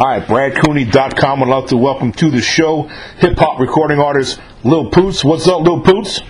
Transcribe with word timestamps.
All 0.00 0.06
right, 0.06 0.22
BradCooney.com. 0.22 1.42
I'd 1.42 1.48
love 1.48 1.70
to 1.70 1.76
welcome 1.76 2.12
to 2.12 2.30
the 2.30 2.40
show 2.40 2.82
hip 3.18 3.36
hop 3.36 3.58
recording 3.58 3.98
artist 3.98 4.38
Lil 4.62 4.90
Poots. 4.90 5.24
What's 5.24 5.48
up, 5.48 5.62
Lil 5.62 5.80
Poots? 5.80 6.20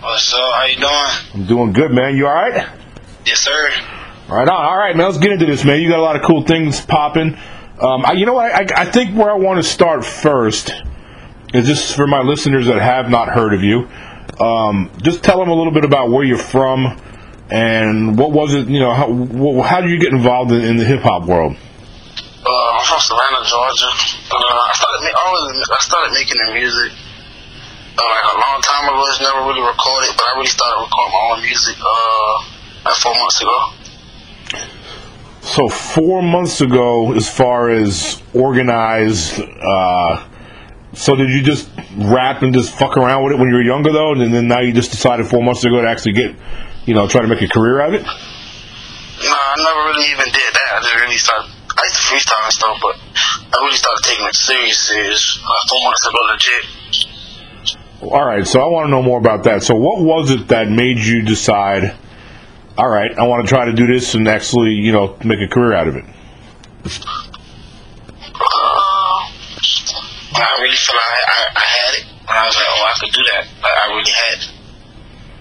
What's 0.00 0.34
up? 0.34 0.40
How 0.52 0.64
you 0.64 0.76
doing? 0.78 1.34
I'm 1.34 1.46
doing 1.46 1.72
good, 1.72 1.92
man. 1.92 2.16
You 2.16 2.26
all 2.26 2.34
right? 2.34 2.68
Yes, 3.24 3.38
sir. 3.38 3.70
All 4.28 4.36
right, 4.36 4.48
on. 4.48 4.64
All 4.64 4.76
right, 4.76 4.96
man. 4.96 5.06
Let's 5.06 5.18
get 5.18 5.30
into 5.30 5.46
this, 5.46 5.64
man. 5.64 5.80
You 5.80 5.90
got 5.90 6.00
a 6.00 6.02
lot 6.02 6.16
of 6.16 6.22
cool 6.22 6.42
things 6.42 6.80
popping. 6.80 7.38
Um, 7.80 8.04
I, 8.04 8.14
you 8.14 8.26
know 8.26 8.34
what? 8.34 8.52
I, 8.52 8.82
I 8.82 8.84
think 8.86 9.16
where 9.16 9.30
I 9.30 9.34
want 9.34 9.62
to 9.62 9.62
start 9.62 10.04
first 10.04 10.72
is 11.52 11.68
just 11.68 11.94
for 11.94 12.08
my 12.08 12.20
listeners 12.20 12.66
that 12.66 12.82
have 12.82 13.10
not 13.10 13.28
heard 13.28 13.54
of 13.54 13.62
you. 13.62 13.88
Um, 14.44 14.90
just 15.04 15.22
tell 15.22 15.38
them 15.38 15.50
a 15.50 15.54
little 15.54 15.72
bit 15.72 15.84
about 15.84 16.10
where 16.10 16.24
you're 16.24 16.36
from 16.36 17.00
and 17.48 18.18
what 18.18 18.32
was 18.32 18.54
it. 18.54 18.66
You 18.66 18.80
know, 18.80 18.92
how, 18.92 19.62
how 19.62 19.80
did 19.82 19.90
you 19.90 20.00
get 20.00 20.12
involved 20.12 20.50
in, 20.50 20.62
in 20.62 20.76
the 20.78 20.84
hip 20.84 21.02
hop 21.02 21.28
world? 21.28 21.56
Uh, 22.44 22.76
I'm 22.76 22.84
from 22.84 23.00
Savannah, 23.00 23.40
Georgia. 23.48 23.88
Uh, 24.28 24.36
I 24.36 24.72
started, 24.76 25.00
ma- 25.00 25.16
I, 25.16 25.26
was, 25.32 25.68
I 25.72 25.80
started 25.80 26.12
making 26.12 26.36
the 26.44 26.52
music 26.52 26.92
uh, 27.96 28.04
like 28.04 28.28
a 28.28 28.36
long 28.36 28.60
time 28.60 28.84
ago. 28.84 29.00
It's 29.08 29.20
never 29.20 29.48
really 29.48 29.64
recorded, 29.64 30.12
but 30.12 30.24
I 30.28 30.32
really 30.36 30.52
started 30.52 30.84
recording 30.84 31.12
my 31.16 31.24
own 31.32 31.40
music 31.40 31.76
uh, 31.80 32.44
like 32.84 32.96
four 33.00 33.14
months 33.16 33.40
ago. 33.40 33.72
So 35.40 35.68
four 35.68 36.22
months 36.22 36.60
ago, 36.60 37.14
as 37.14 37.30
far 37.30 37.70
as 37.70 38.20
organized, 38.34 39.40
uh, 39.40 40.28
so 40.92 41.16
did 41.16 41.30
you 41.30 41.42
just 41.42 41.70
rap 41.96 42.42
and 42.42 42.52
just 42.52 42.74
fuck 42.78 42.98
around 42.98 43.24
with 43.24 43.32
it 43.32 43.38
when 43.38 43.48
you 43.48 43.54
were 43.54 43.62
younger, 43.62 43.90
though, 43.90 44.12
and 44.12 44.34
then 44.34 44.48
now 44.48 44.60
you 44.60 44.74
just 44.74 44.90
decided 44.90 45.26
four 45.26 45.42
months 45.42 45.64
ago 45.64 45.80
to 45.80 45.88
actually 45.88 46.12
get, 46.12 46.36
you 46.84 46.92
know, 46.92 47.08
try 47.08 47.22
to 47.22 47.28
make 47.28 47.40
a 47.40 47.48
career 47.48 47.80
out 47.80 47.94
of 47.94 48.02
it? 48.02 48.04
No, 48.04 49.32
I 49.32 49.54
never 49.56 49.80
really 49.88 50.10
even 50.12 50.26
did 50.26 50.52
that. 50.52 50.76
I 50.76 50.80
just 50.80 50.94
really 50.94 51.16
started. 51.16 51.53
I 51.84 51.86
used 51.86 51.96
to 51.96 52.02
freestyle 52.08 52.44
and 52.44 52.52
stuff, 52.52 52.78
but 52.80 52.96
I 53.52 53.62
really 53.62 53.76
started 53.76 54.02
taking 54.04 54.26
it 54.26 54.34
serious, 54.34 54.78
serious 54.78 55.38
uh, 55.44 55.52
four 55.68 55.82
months 55.84 56.06
ago, 56.06 56.18
legit. 56.32 56.64
All 58.02 58.24
right, 58.24 58.46
so 58.46 58.60
I 58.60 58.66
want 58.68 58.86
to 58.86 58.90
know 58.90 59.02
more 59.02 59.18
about 59.18 59.44
that. 59.44 59.62
So, 59.62 59.74
what 59.74 60.00
was 60.00 60.30
it 60.30 60.48
that 60.48 60.70
made 60.70 60.98
you 60.98 61.22
decide? 61.22 61.94
All 62.78 62.88
right, 62.88 63.12
I 63.18 63.24
want 63.24 63.46
to 63.46 63.54
try 63.54 63.66
to 63.66 63.72
do 63.72 63.86
this 63.86 64.14
and 64.14 64.26
actually, 64.28 64.72
you 64.72 64.92
know, 64.92 65.16
make 65.24 65.40
a 65.40 65.48
career 65.48 65.74
out 65.74 65.88
of 65.88 65.96
it. 65.96 66.04
Uh, 66.84 66.88
I 70.34 70.56
really 70.60 70.76
felt 70.76 70.96
like 70.96 71.04
I, 71.04 71.20
I, 71.28 71.44
I 71.54 71.66
had 71.68 71.94
it, 72.00 72.06
and 72.08 72.30
I 72.30 72.46
was 72.46 72.56
like, 72.56 72.66
oh, 72.66 72.84
I 72.88 72.94
could 72.98 73.12
do 73.12 73.22
that. 73.32 73.44
Like 73.60 73.76
I 73.76 73.88
really 73.92 74.10
had 74.10 74.38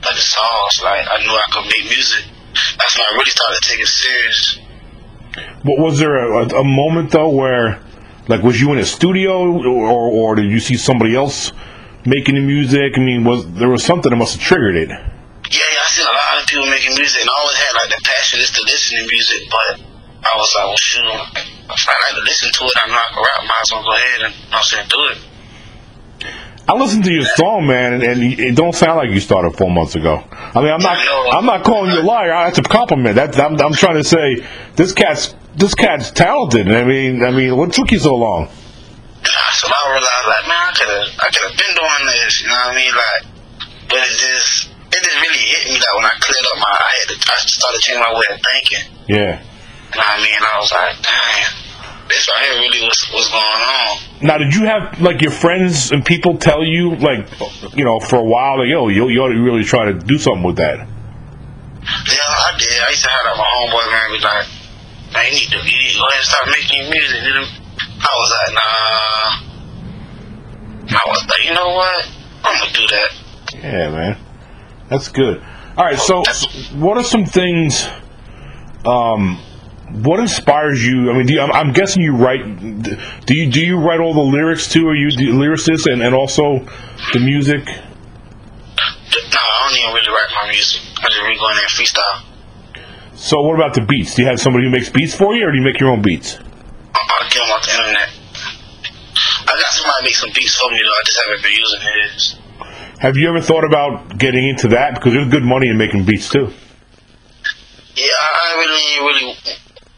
like 0.03 0.15
the 0.15 0.21
songs. 0.21 0.81
Like 0.83 1.07
I 1.09 1.23
knew 1.23 1.31
I 1.31 1.43
could 1.51 1.65
make 1.71 1.87
music. 1.87 2.25
That's 2.77 2.97
when 2.97 3.07
I 3.07 3.11
really 3.15 3.31
started 3.31 3.59
taking 3.63 3.83
it 3.83 3.87
serious. 3.87 4.59
But 5.35 5.79
was 5.79 5.99
there 5.99 6.15
a, 6.15 6.47
a, 6.59 6.63
moment 6.63 7.11
though 7.11 7.29
where, 7.29 7.81
like, 8.27 8.43
was 8.43 8.59
you 8.61 8.71
in 8.71 8.79
a 8.79 8.85
studio, 8.85 9.49
or, 9.49 10.11
or 10.11 10.35
did 10.35 10.51
you 10.51 10.59
see 10.59 10.77
somebody 10.77 11.15
else 11.15 11.51
making 12.05 12.35
the 12.35 12.41
music? 12.41 12.93
I 12.95 12.99
mean, 12.99 13.23
was 13.23 13.51
there 13.53 13.69
was 13.69 13.83
something 13.83 14.09
that 14.09 14.15
must 14.15 14.35
have 14.35 14.43
triggered 14.43 14.75
it? 14.75 14.89
Yeah, 14.89 14.99
yeah, 15.59 15.85
I 15.85 15.89
seen 15.89 16.05
a 16.05 16.13
lot 16.13 16.41
of 16.41 16.47
people 16.47 16.65
making 16.67 16.95
music, 16.95 17.21
and 17.21 17.29
I 17.29 17.33
always 17.39 17.57
had 17.57 17.73
like 17.73 17.89
the 17.97 18.01
passion 18.03 18.39
is 18.39 18.51
to 18.51 18.61
listen 18.65 18.99
to 18.99 19.07
music, 19.07 19.41
but 19.49 19.81
I 20.23 20.37
was 20.37 20.53
like, 20.55 20.65
well, 20.67 20.77
shoot, 20.77 21.03
if 21.03 21.83
I 21.89 21.95
like 22.07 22.15
to 22.15 22.23
listen 22.23 22.49
to 22.51 22.63
it, 22.65 22.73
I'm 22.83 22.91
not 22.91 23.09
gonna 23.09 23.27
rap. 23.27 23.41
Might 23.49 23.61
as 23.61 23.71
well 23.71 23.83
go 23.83 23.91
ahead 23.91 24.21
and 24.21 24.33
I'm 24.53 24.63
saying, 24.63 24.87
do 24.89 25.01
it. 25.11 25.17
I 26.65 26.73
listened 26.79 27.03
to 27.03 27.11
your 27.11 27.25
song, 27.35 27.67
man, 27.67 27.93
and, 27.93 28.03
and 28.03 28.23
it 28.23 28.55
don't 28.55 28.73
sound 28.73 28.95
like 28.95 29.09
you 29.09 29.19
started 29.19 29.57
four 29.57 29.69
months 29.69 29.95
ago. 29.95 30.23
I 30.31 30.61
mean, 30.61 30.71
I'm 30.71 30.79
not, 30.81 30.97
I'm 31.35 31.45
not 31.45 31.63
calling 31.65 31.91
you 31.91 31.99
a 31.99 32.07
liar. 32.07 32.29
That's 32.29 32.57
a 32.57 32.63
compliment. 32.63 33.15
That's, 33.15 33.37
I'm, 33.37 33.59
I'm 33.59 33.73
trying 33.73 33.95
to 33.95 34.03
say 34.03 34.47
this 34.75 34.93
cat's, 34.93 35.35
this 35.55 35.75
cat's 35.75 36.11
talented. 36.11 36.71
I 36.71 36.85
mean, 36.85 37.23
I 37.23 37.31
mean, 37.31 37.57
what 37.57 37.73
took 37.73 37.91
you 37.91 37.99
so 37.99 38.15
long? 38.15 38.47
So 38.47 39.67
I 39.67 39.91
realized, 39.91 40.27
like, 40.27 40.47
man, 40.47 40.63
I 40.63 40.71
could 40.71 40.87
have, 40.87 41.07
I 41.19 41.27
could 41.35 41.43
have 41.51 41.57
been 41.59 41.75
doing 41.75 42.03
this. 42.07 42.41
You 42.41 42.47
know 42.47 42.55
what 42.55 42.71
I 42.71 42.75
mean? 42.75 42.93
Like, 42.95 43.23
but 43.89 43.99
it 43.99 44.15
just, 44.15 44.71
it 44.87 45.03
just 45.03 45.19
really 45.19 45.43
hit 45.43 45.67
me. 45.67 45.75
Like 45.83 45.95
when 45.99 46.05
I 46.05 46.15
cleared 46.19 46.47
up 46.47 46.57
my, 46.63 46.71
I 46.71 46.91
had 46.95 47.07
to, 47.11 47.15
I 47.27 47.35
started 47.43 47.79
changing 47.83 48.03
my 48.07 48.13
way 48.15 48.27
of 48.31 48.39
thinking. 48.39 48.83
Yeah. 49.11 49.33
You 49.39 49.99
know 49.99 50.07
what 50.07 50.15
I 50.15 50.23
mean? 50.23 50.41
I 50.41 50.55
was 50.59 50.71
like, 50.71 50.95
damn, 51.03 51.51
this 52.13 52.27
right 52.29 52.45
here 52.45 52.61
really 52.61 52.81
was 52.85 53.07
what's 53.11 53.29
going 53.29 53.41
on. 53.41 53.97
Now, 54.21 54.37
did 54.37 54.53
you 54.53 54.65
have 54.65 55.01
like 55.01 55.21
your 55.21 55.31
friends 55.31 55.91
and 55.91 56.05
people 56.05 56.37
tell 56.37 56.63
you, 56.63 56.95
like, 56.95 57.27
you 57.75 57.83
know, 57.83 57.99
for 57.99 58.17
a 58.17 58.23
while, 58.23 58.59
like, 58.59 58.69
yo, 58.69 58.87
you, 58.87 59.09
you 59.09 59.19
ought 59.21 59.33
to 59.33 59.41
really 59.41 59.63
try 59.63 59.85
to 59.85 59.93
do 59.93 60.17
something 60.17 60.43
with 60.43 60.57
that? 60.57 60.77
Yeah, 60.77 60.87
I 61.83 62.55
did. 62.57 62.81
I 62.81 62.89
used 62.89 63.03
to 63.03 63.09
have 63.09 63.25
like 63.25 63.37
my 63.37 63.43
homeboy 63.43 63.91
man 63.91 64.11
be 64.11 64.19
like, 64.23 64.47
man, 65.13 65.25
you 65.25 65.33
need 65.33 65.49
to, 65.49 65.57
you 65.57 65.77
need 65.77 65.91
to 65.91 65.97
go 65.97 66.05
ahead 66.07 66.19
and 66.19 66.27
start 66.29 66.47
making 66.47 66.89
music. 66.89 67.19
I 67.99 68.11
was 68.19 68.29
like, 68.31 68.53
nah. 68.53 69.53
I 70.93 71.03
was 71.07 71.25
like, 71.27 71.43
you 71.45 71.53
know 71.53 71.69
what? 71.69 72.07
I'm 72.43 72.59
gonna 72.59 72.73
do 72.73 72.87
that. 72.87 73.09
Yeah, 73.53 73.89
man. 73.89 74.17
That's 74.89 75.07
good. 75.09 75.41
All 75.75 75.85
right, 75.85 75.97
so 75.97 76.23
what 76.77 76.97
are 76.97 77.03
some 77.03 77.25
things? 77.25 77.87
Um, 78.85 79.39
what 79.93 80.19
inspires 80.19 80.85
you? 80.85 81.11
I 81.11 81.13
mean, 81.13 81.27
do 81.27 81.33
you, 81.35 81.41
I'm, 81.41 81.51
I'm 81.51 81.71
guessing 81.71 82.01
you 82.01 82.15
write. 82.15 82.41
Do 83.25 83.35
you 83.37 83.51
do 83.51 83.63
you 83.63 83.77
write 83.77 83.99
all 83.99 84.13
the 84.13 84.21
lyrics 84.21 84.67
too? 84.67 84.87
Are 84.87 84.95
you 84.95 85.11
the 85.11 85.27
lyricist 85.27 85.85
and, 85.91 86.01
and 86.01 86.15
also 86.15 86.65
the 87.13 87.19
music? 87.19 87.65
No, 87.65 87.73
I 89.37 89.69
don't 89.69 89.77
even 89.77 89.93
really 89.93 90.09
write 90.09 90.31
my 90.41 90.49
music. 90.49 90.81
I 90.97 91.05
just 91.09 91.21
really 91.21 91.37
go 91.37 91.49
in 91.49 91.55
there 91.57 91.67
freestyle. 91.67 92.23
So 93.15 93.41
what 93.43 93.55
about 93.55 93.75
the 93.75 93.81
beats? 93.81 94.15
Do 94.15 94.23
you 94.23 94.27
have 94.27 94.39
somebody 94.39 94.65
who 94.65 94.71
makes 94.71 94.89
beats 94.89 95.15
for 95.15 95.35
you, 95.35 95.47
or 95.47 95.51
do 95.51 95.57
you 95.57 95.63
make 95.63 95.79
your 95.79 95.89
own 95.91 96.01
beats? 96.01 96.39
I- 96.39 97.29
get 97.29 97.39
them 97.39 97.51
off 97.51 97.63
the 97.65 97.71
internet. 97.71 98.09
I 99.45 99.53
got 99.53 99.71
somebody 99.71 100.03
make 100.05 100.15
some 100.15 100.29
beats 100.33 100.55
for 100.55 100.69
me 100.71 100.77
though. 100.77 100.89
I 100.89 101.03
just 101.05 101.19
haven't 101.23 101.43
been 101.43 101.51
using 101.53 101.81
his. 101.81 102.35
Have 102.99 103.17
you 103.17 103.29
ever 103.29 103.41
thought 103.41 103.63
about 103.63 104.17
getting 104.17 104.47
into 104.47 104.69
that? 104.69 104.95
Because 104.95 105.13
there's 105.13 105.29
good 105.29 105.43
money 105.43 105.67
in 105.67 105.77
making 105.77 106.05
beats 106.05 106.29
too. 106.29 106.51
Yeah, 107.95 108.05
I 108.05 108.29
I 108.43 108.57
really, 108.57 109.07
really 109.07 109.35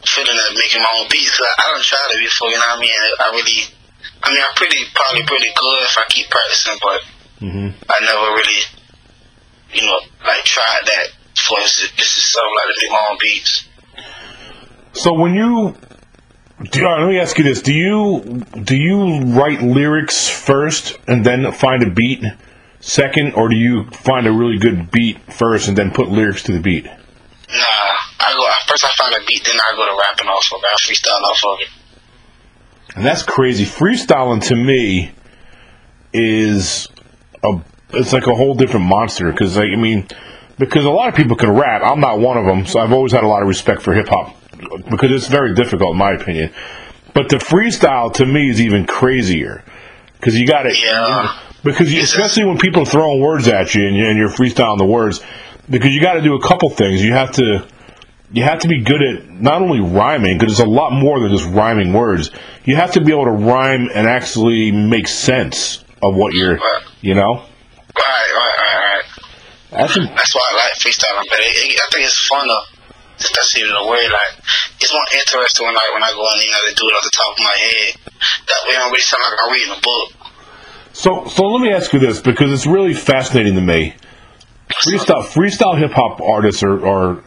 feeling 0.06 0.36
that 0.36 0.54
making 0.56 0.82
my 0.82 0.94
own 1.00 1.08
beats. 1.12 1.36
Cause 1.38 1.46
I, 1.46 1.54
I 1.62 1.66
don't 1.74 1.84
try 1.84 2.00
it 2.12 2.24
before, 2.24 2.50
you 2.50 2.56
know 2.56 2.70
what 2.74 2.78
I 2.78 2.82
mean? 2.82 3.02
I 3.20 3.28
really, 3.34 3.60
I 4.24 4.28
mean, 4.34 4.44
I'm 4.46 4.56
pretty, 4.56 4.80
probably 4.94 5.24
pretty 5.26 5.52
good 5.56 5.80
if 5.84 5.98
I 5.98 6.06
keep 6.10 6.30
practicing, 6.30 6.78
but 6.82 7.02
hmm 7.40 7.70
I 7.90 7.98
never 8.02 8.28
really, 8.32 8.62
you 9.74 9.86
know, 9.86 10.00
like 10.26 10.44
tried 10.46 10.82
that. 10.86 11.08
For 11.36 11.58
this, 11.60 11.92
this 11.98 12.18
is 12.18 12.32
something 12.32 12.56
like 12.56 12.76
to 12.76 12.82
make 12.82 12.92
my 12.92 13.08
own 13.12 13.18
beats. 13.20 13.68
So 14.94 15.14
when 15.14 15.36
you, 15.36 15.76
do, 16.72 16.88
uh, 16.88 17.00
let 17.00 17.10
me 17.10 17.20
ask 17.20 17.38
you 17.38 17.44
this: 17.44 17.62
Do 17.62 17.74
you 17.74 18.46
do 18.64 18.78
you 18.78 19.20
write 19.34 19.62
lyrics 19.62 20.30
first 20.30 20.98
and 21.08 21.26
then 21.26 21.52
find 21.52 21.84
a 21.84 21.90
beat 21.90 22.24
second, 22.80 23.34
or 23.34 23.50
do 23.50 23.58
you 23.58 23.84
find 23.92 24.26
a 24.28 24.32
really 24.32 24.58
good 24.58 24.90
beat 24.92 25.20
first 25.34 25.68
and 25.68 25.78
then 25.78 25.92
put 25.92 26.08
lyrics 26.08 26.44
to 26.44 26.54
the 26.54 26.62
beat? 26.62 26.88
Nah, 27.56 28.28
I 28.28 28.34
go 28.36 28.52
first. 28.68 28.86
I 28.86 28.90
find 28.98 29.14
a 29.16 29.26
beat, 29.26 29.44
then 29.46 29.56
I 29.56 29.76
go 29.76 29.86
to 29.86 29.98
rapping 30.10 30.28
off 30.28 30.52
of 30.54 30.60
it. 30.60 30.68
I 30.68 30.76
freestyle 30.76 31.24
off 31.24 31.44
of 31.46 31.60
it. 31.62 31.70
And 32.98 33.06
that's 33.06 33.24
crazy. 33.24 33.66
Freestyling 33.66 34.42
to 34.48 34.56
me 34.56 35.12
is 36.14 36.88
a 37.44 37.60
it's 37.92 38.14
like 38.14 38.28
a 38.28 38.36
whole 38.36 38.56
different 38.56 38.86
monster 38.86 39.32
because 39.32 39.58
like, 39.58 39.70
I 39.72 39.76
mean 39.76 40.08
because 40.58 40.86
a 40.86 40.90
lot 40.90 41.10
of 41.10 41.16
people 41.16 41.36
can 41.36 41.52
rap. 41.52 41.82
I'm 41.84 42.00
not 42.00 42.20
one 42.20 42.38
of 42.38 42.46
them, 42.46 42.66
so 42.66 42.80
I've 42.80 42.94
always 42.94 43.12
had 43.12 43.24
a 43.24 43.28
lot 43.28 43.42
of 43.42 43.48
respect 43.48 43.82
for 43.82 43.94
hip 43.94 44.08
hop 44.08 44.36
because 44.90 45.12
it's 45.12 45.28
very 45.28 45.54
difficult 45.54 45.92
in 45.92 45.98
my 45.98 46.12
opinion. 46.14 46.54
But 47.14 47.30
the 47.30 47.38
freestyle 47.38 48.14
to 48.16 48.26
me 48.26 48.50
is 48.50 48.60
even 48.62 48.86
crazier 48.86 49.64
because 50.14 50.36
you 50.38 50.48
got 50.48 50.64
to 50.64 50.76
Yeah. 50.76 51.40
because 51.64 51.94
you, 51.94 52.02
especially 52.02 52.46
when 52.46 52.58
people 52.58 52.84
are 52.84 52.86
throwing 52.86 53.22
words 53.22 53.48
at 53.48 53.76
you 53.76 53.86
and, 53.88 53.96
you 53.96 54.06
and 54.08 54.18
you're 54.18 54.30
freestyling 54.30 54.78
the 54.78 54.86
words 54.86 55.22
because 55.70 55.92
you 55.92 56.02
got 56.02 56.14
to 56.14 56.22
do 56.22 56.36
a 56.36 56.42
couple 56.42 56.70
things. 56.70 57.04
You 57.04 57.14
have 57.14 57.32
to 57.34 57.68
you 58.32 58.44
have 58.44 58.60
to 58.60 58.68
be 58.68 58.82
good 58.82 59.02
at 59.02 59.30
not 59.30 59.62
only 59.62 59.80
rhyming 59.80 60.38
because 60.38 60.54
it's 60.54 60.68
a 60.68 60.70
lot 60.70 60.92
more 60.92 61.20
than 61.20 61.32
just 61.32 61.46
rhyming 61.46 61.94
words. 61.94 62.32
You 62.66 62.76
have 62.76 62.92
to 62.94 63.02
be 63.02 63.12
able 63.12 63.26
to 63.26 63.32
rhyme 63.32 63.90
and 63.94 64.08
actually 64.08 64.72
make 64.72 65.08
sense 65.08 65.84
of 66.02 66.16
what 66.16 66.34
you're, 66.34 66.60
you 67.02 67.14
know. 67.14 67.46
Right, 67.96 68.30
right, 68.36 68.56
right, 68.58 68.80
right. 68.84 69.04
That's 69.72 69.98
a, 69.98 70.02
That's 70.02 70.36
why 70.36 70.42
I 70.52 70.56
like 70.66 70.74
freestyling, 70.74 71.30
but 71.30 71.40
it, 71.40 71.72
it, 71.72 71.80
I 71.80 71.88
think 71.92 72.06
it's 72.06 72.28
fun 72.28 72.48
though. 72.48 72.62
Especially 73.18 73.62
in 73.62 73.74
the 73.74 73.88
way, 73.88 74.04
like, 74.12 74.44
it's 74.82 74.92
more 74.92 75.06
interesting 75.16 75.66
when 75.66 75.78
I 75.78 75.90
when 75.94 76.04
I 76.04 76.12
go 76.12 76.28
in, 76.36 76.42
you 76.44 76.52
know, 76.52 76.60
to 76.68 76.76
do 76.76 76.84
it 76.90 76.94
off 77.00 77.04
the 77.04 77.16
top 77.16 77.32
of 77.32 77.40
my 77.40 77.56
head. 77.56 77.96
That 78.48 78.62
way, 78.68 78.76
I 78.76 78.80
don't 78.80 78.92
really 78.92 79.00
sound 79.00 79.24
like 79.24 79.40
I'm 79.42 79.52
reading 79.54 79.72
a 79.72 79.80
book. 79.80 80.12
so 80.92 81.26
so 81.30 81.48
let 81.48 81.62
me 81.62 81.72
ask 81.72 81.94
you 81.94 82.00
this 82.00 82.20
because 82.20 82.52
it's 82.52 82.68
really 82.68 82.94
fascinating 82.94 83.56
to 83.56 83.62
me. 83.62 83.96
Freestyle 84.84 85.24
freestyle 85.24 85.78
hip 85.78 85.92
hop 85.92 86.22
artists 86.22 86.62
are, 86.64 86.86
are 86.86 87.24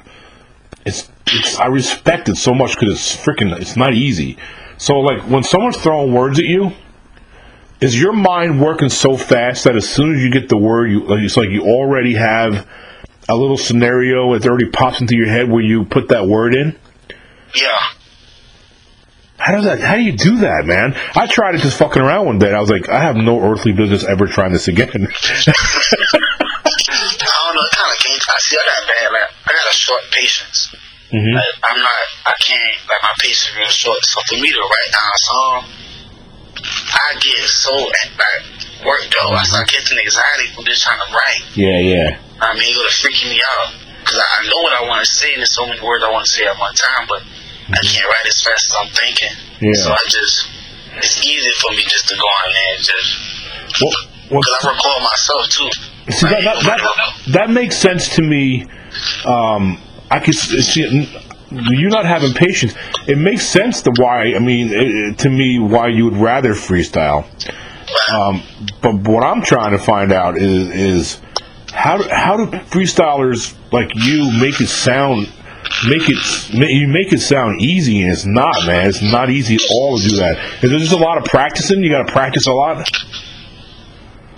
it's, 0.85 1.09
it's 1.27 1.59
I 1.59 1.67
respect 1.67 2.29
it 2.29 2.37
so 2.37 2.55
much 2.55 2.79
because 2.79 2.95
it's 2.95 3.17
freaking 3.17 3.59
it's 3.61 3.77
not 3.77 3.95
easy. 3.95 4.39
So 4.77 5.00
like 5.00 5.23
when 5.23 5.43
someone's 5.43 5.77
throwing 5.79 6.12
words 6.12 6.39
at 6.39 6.45
you, 6.45 6.73
is 7.81 7.99
your 7.99 8.12
mind 8.12 8.61
working 8.61 8.89
so 8.89 9.17
fast 9.17 9.65
that 9.65 9.77
as 9.77 9.89
soon 9.89 10.17
as 10.17 10.23
you 10.23 10.31
get 10.31 10.49
the 10.49 10.59
word, 10.59 10.91
you 10.91 11.15
it's 11.15 11.37
like 11.37 11.50
you 11.50 11.62
already 11.62 12.15
have 12.15 12.67
a 13.29 13.37
little 13.37 13.59
scenario 13.59 14.33
it 14.35 14.47
already 14.47 14.71
pops 14.71 15.00
into 15.00 15.15
your 15.15 15.29
head 15.29 15.50
where 15.50 15.62
you 15.62 15.85
put 15.85 16.09
that 16.09 16.27
word 16.27 16.55
in. 16.55 16.77
Yeah. 17.55 17.79
How 19.37 19.55
does 19.55 19.65
that? 19.65 19.81
How 19.81 19.95
do 19.95 20.03
you 20.03 20.12
do 20.12 20.39
that, 20.39 20.67
man? 20.67 20.97
I 21.15 21.27
tried 21.27 21.55
it 21.55 21.61
just 21.61 21.79
fucking 21.79 22.03
around 22.03 22.27
one 22.27 22.39
day. 22.39 22.53
I 22.53 22.61
was 22.61 22.71
like, 22.71 22.89
I 22.89 23.00
have 23.00 23.17
no 23.17 23.41
earthly 23.41 23.73
business 23.73 24.05
ever 24.05 24.27
trying 24.27 24.53
this 24.53 24.67
again. 24.69 25.09
I 28.19 28.26
don't 28.26 28.26
know. 28.26 28.26
It 28.26 28.26
kind 28.26 28.35
of 28.35 28.35
came. 28.35 28.35
I 28.35 28.38
see. 28.43 28.56
I 28.59 28.65
got 28.67 28.82
bad. 28.88 29.09
Like 29.15 29.31
I 29.47 29.50
got 29.55 29.67
a 29.70 29.76
short 29.76 30.03
patience. 30.11 30.59
hmm 31.15 31.35
Like, 31.38 31.55
I'm 31.62 31.79
not. 31.79 32.03
I 32.26 32.35
can't. 32.43 32.76
Like 32.91 33.03
my 33.03 33.15
patience 33.23 33.50
is 33.50 33.56
real 33.56 33.70
short. 33.73 34.00
So 34.05 34.20
for 34.26 34.37
me 34.37 34.50
to 34.50 34.62
write 34.62 34.91
down 34.91 35.09
a 35.09 35.20
song, 35.31 35.59
I 36.59 37.09
get 37.23 37.49
so 37.49 37.73
like 37.75 38.11
worked 38.85 39.15
up. 39.23 39.31
I 39.32 39.43
start 39.44 39.69
getting 39.70 39.99
anxiety 39.99 40.47
from 40.55 40.65
just 40.67 40.82
trying 40.82 40.99
to 41.00 41.09
write. 41.15 41.43
Yeah, 41.55 41.79
yeah, 41.79 42.09
I 42.43 42.55
mean, 42.55 42.67
it 42.70 42.79
was 42.82 42.94
freaking 42.99 43.31
me 43.31 43.41
out 43.59 43.75
because 44.03 44.19
I, 44.19 44.26
I 44.26 44.49
know 44.50 44.61
what 44.62 44.75
I 44.75 44.82
want 44.87 45.00
to 45.05 45.11
say, 45.11 45.32
and 45.35 45.41
there's 45.43 45.55
so 45.55 45.67
many 45.67 45.81
words 45.81 46.03
I 46.05 46.11
want 46.11 46.26
to 46.26 46.31
say 46.31 46.44
at 46.47 46.59
one 46.59 46.75
time, 46.75 47.06
but 47.09 47.23
I 47.71 47.81
can't 47.82 48.06
write 48.06 48.26
as 48.26 48.41
fast 48.43 48.71
as 48.71 48.75
I'm 48.81 48.91
thinking. 48.94 49.35
Yeah. 49.61 49.75
So 49.79 49.93
I 49.93 50.00
just, 50.09 50.49
it's 50.97 51.19
easy 51.26 51.53
for 51.61 51.71
me 51.76 51.82
just 51.87 52.09
to 52.09 52.17
go 52.17 52.25
on 52.26 52.49
there 52.53 52.73
and 52.75 52.82
just, 52.85 53.09
well, 53.82 53.97
because 54.29 54.65
I 54.65 54.69
record 54.69 55.03
myself 55.03 55.49
too. 55.49 55.71
See, 56.13 56.27
that, 56.29 56.43
that, 56.45 56.63
that, 56.65 57.33
that 57.33 57.51
makes 57.51 57.77
sense 57.77 58.15
to 58.17 58.23
me. 58.23 58.67
Um, 59.25 59.79
I 60.11 60.21
could 60.21 60.35
see 60.35 61.09
you 61.51 61.89
not 61.89 62.05
having 62.05 62.33
patience. 62.33 62.75
It 63.07 63.19
makes 63.19 63.47
sense 63.47 63.83
to 63.83 63.93
why. 63.97 64.35
I 64.35 64.39
mean, 64.39 64.69
it, 64.69 64.87
it- 64.87 65.19
to 65.21 65.31
me, 65.31 65.59
why 65.59 65.89
you 65.89 66.05
would 66.07 66.17
rather 66.17 66.55
freestyle. 66.55 67.25
Um, 68.13 68.43
but 68.83 68.95
what 69.09 69.25
I'm 69.25 69.43
trying 69.43 69.73
to 69.73 69.79
find 69.79 70.13
out 70.13 70.37
is 70.37 70.69
is 70.71 71.21
how 71.73 71.97
do, 71.99 72.09
how 72.11 72.37
do 72.37 72.47
freestylers 72.69 73.55
like 73.73 73.91
you 73.95 74.31
make 74.41 74.61
it 74.61 74.69
sound 74.69 75.31
make 75.87 76.03
it 76.09 76.51
you 76.71 76.87
make 76.89 77.13
it 77.13 77.21
sound 77.21 77.61
easy 77.61 78.03
and 78.03 78.11
it's 78.13 78.25
not 78.27 78.55
man 78.67 78.89
it's 78.89 79.03
not 79.03 79.31
easy 79.31 79.55
at 79.57 79.61
all 79.71 79.99
to 79.99 80.09
do 80.09 80.17
that 80.17 80.39
is 80.63 80.71
there 80.71 80.79
just 80.79 80.93
a 80.93 80.97
lot 80.97 81.19
of 81.19 81.25
practicing 81.25 81.83
you 81.83 81.91
got 81.91 82.07
to 82.07 82.13
practice 82.13 82.47
a 82.47 82.53
lot 82.53 82.87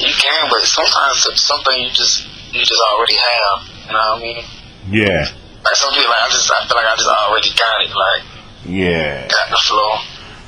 You 0.01 0.13
can, 0.17 0.49
but 0.51 0.61
sometimes 0.63 1.27
it's 1.31 1.45
something 1.45 1.77
you 1.79 1.91
just, 1.91 2.27
you 2.53 2.61
just 2.65 2.83
already 2.93 3.15
have. 3.15 3.69
You 3.87 3.93
know 3.93 3.99
what 3.99 4.19
I 4.19 4.23
mean? 4.23 4.45
yeah 4.89 5.29
Like 5.65 5.75
some 5.77 5.93
people, 5.93 6.09
like 6.09 6.23
I 6.25 6.29
just, 6.31 6.51
I 6.51 6.67
feel 6.67 6.77
like 6.77 6.87
I 6.87 6.97
just 6.97 7.09
already 7.09 7.51
got 7.51 7.81
it. 7.85 7.91
Like 7.95 8.23
yeah 8.65 9.29
got 9.29 9.51
the 9.51 9.57
flow. 9.57 9.93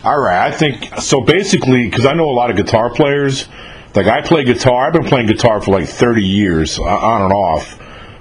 All 0.04 0.18
right, 0.18 0.48
I 0.48 0.50
think 0.50 0.98
so. 1.00 1.20
Basically, 1.20 1.88
because 1.88 2.06
I 2.06 2.14
know 2.14 2.28
a 2.28 2.34
lot 2.34 2.50
of 2.50 2.56
guitar 2.56 2.90
players. 2.90 3.48
Like 3.94 4.06
I 4.06 4.20
play 4.22 4.42
guitar. 4.44 4.86
I've 4.86 4.92
been 4.92 5.04
playing 5.04 5.26
guitar 5.26 5.60
for 5.60 5.70
like 5.72 5.88
thirty 5.88 6.24
years, 6.24 6.78
uh, 6.78 6.82
on 6.82 7.22
and 7.22 7.32
off. 7.32 7.78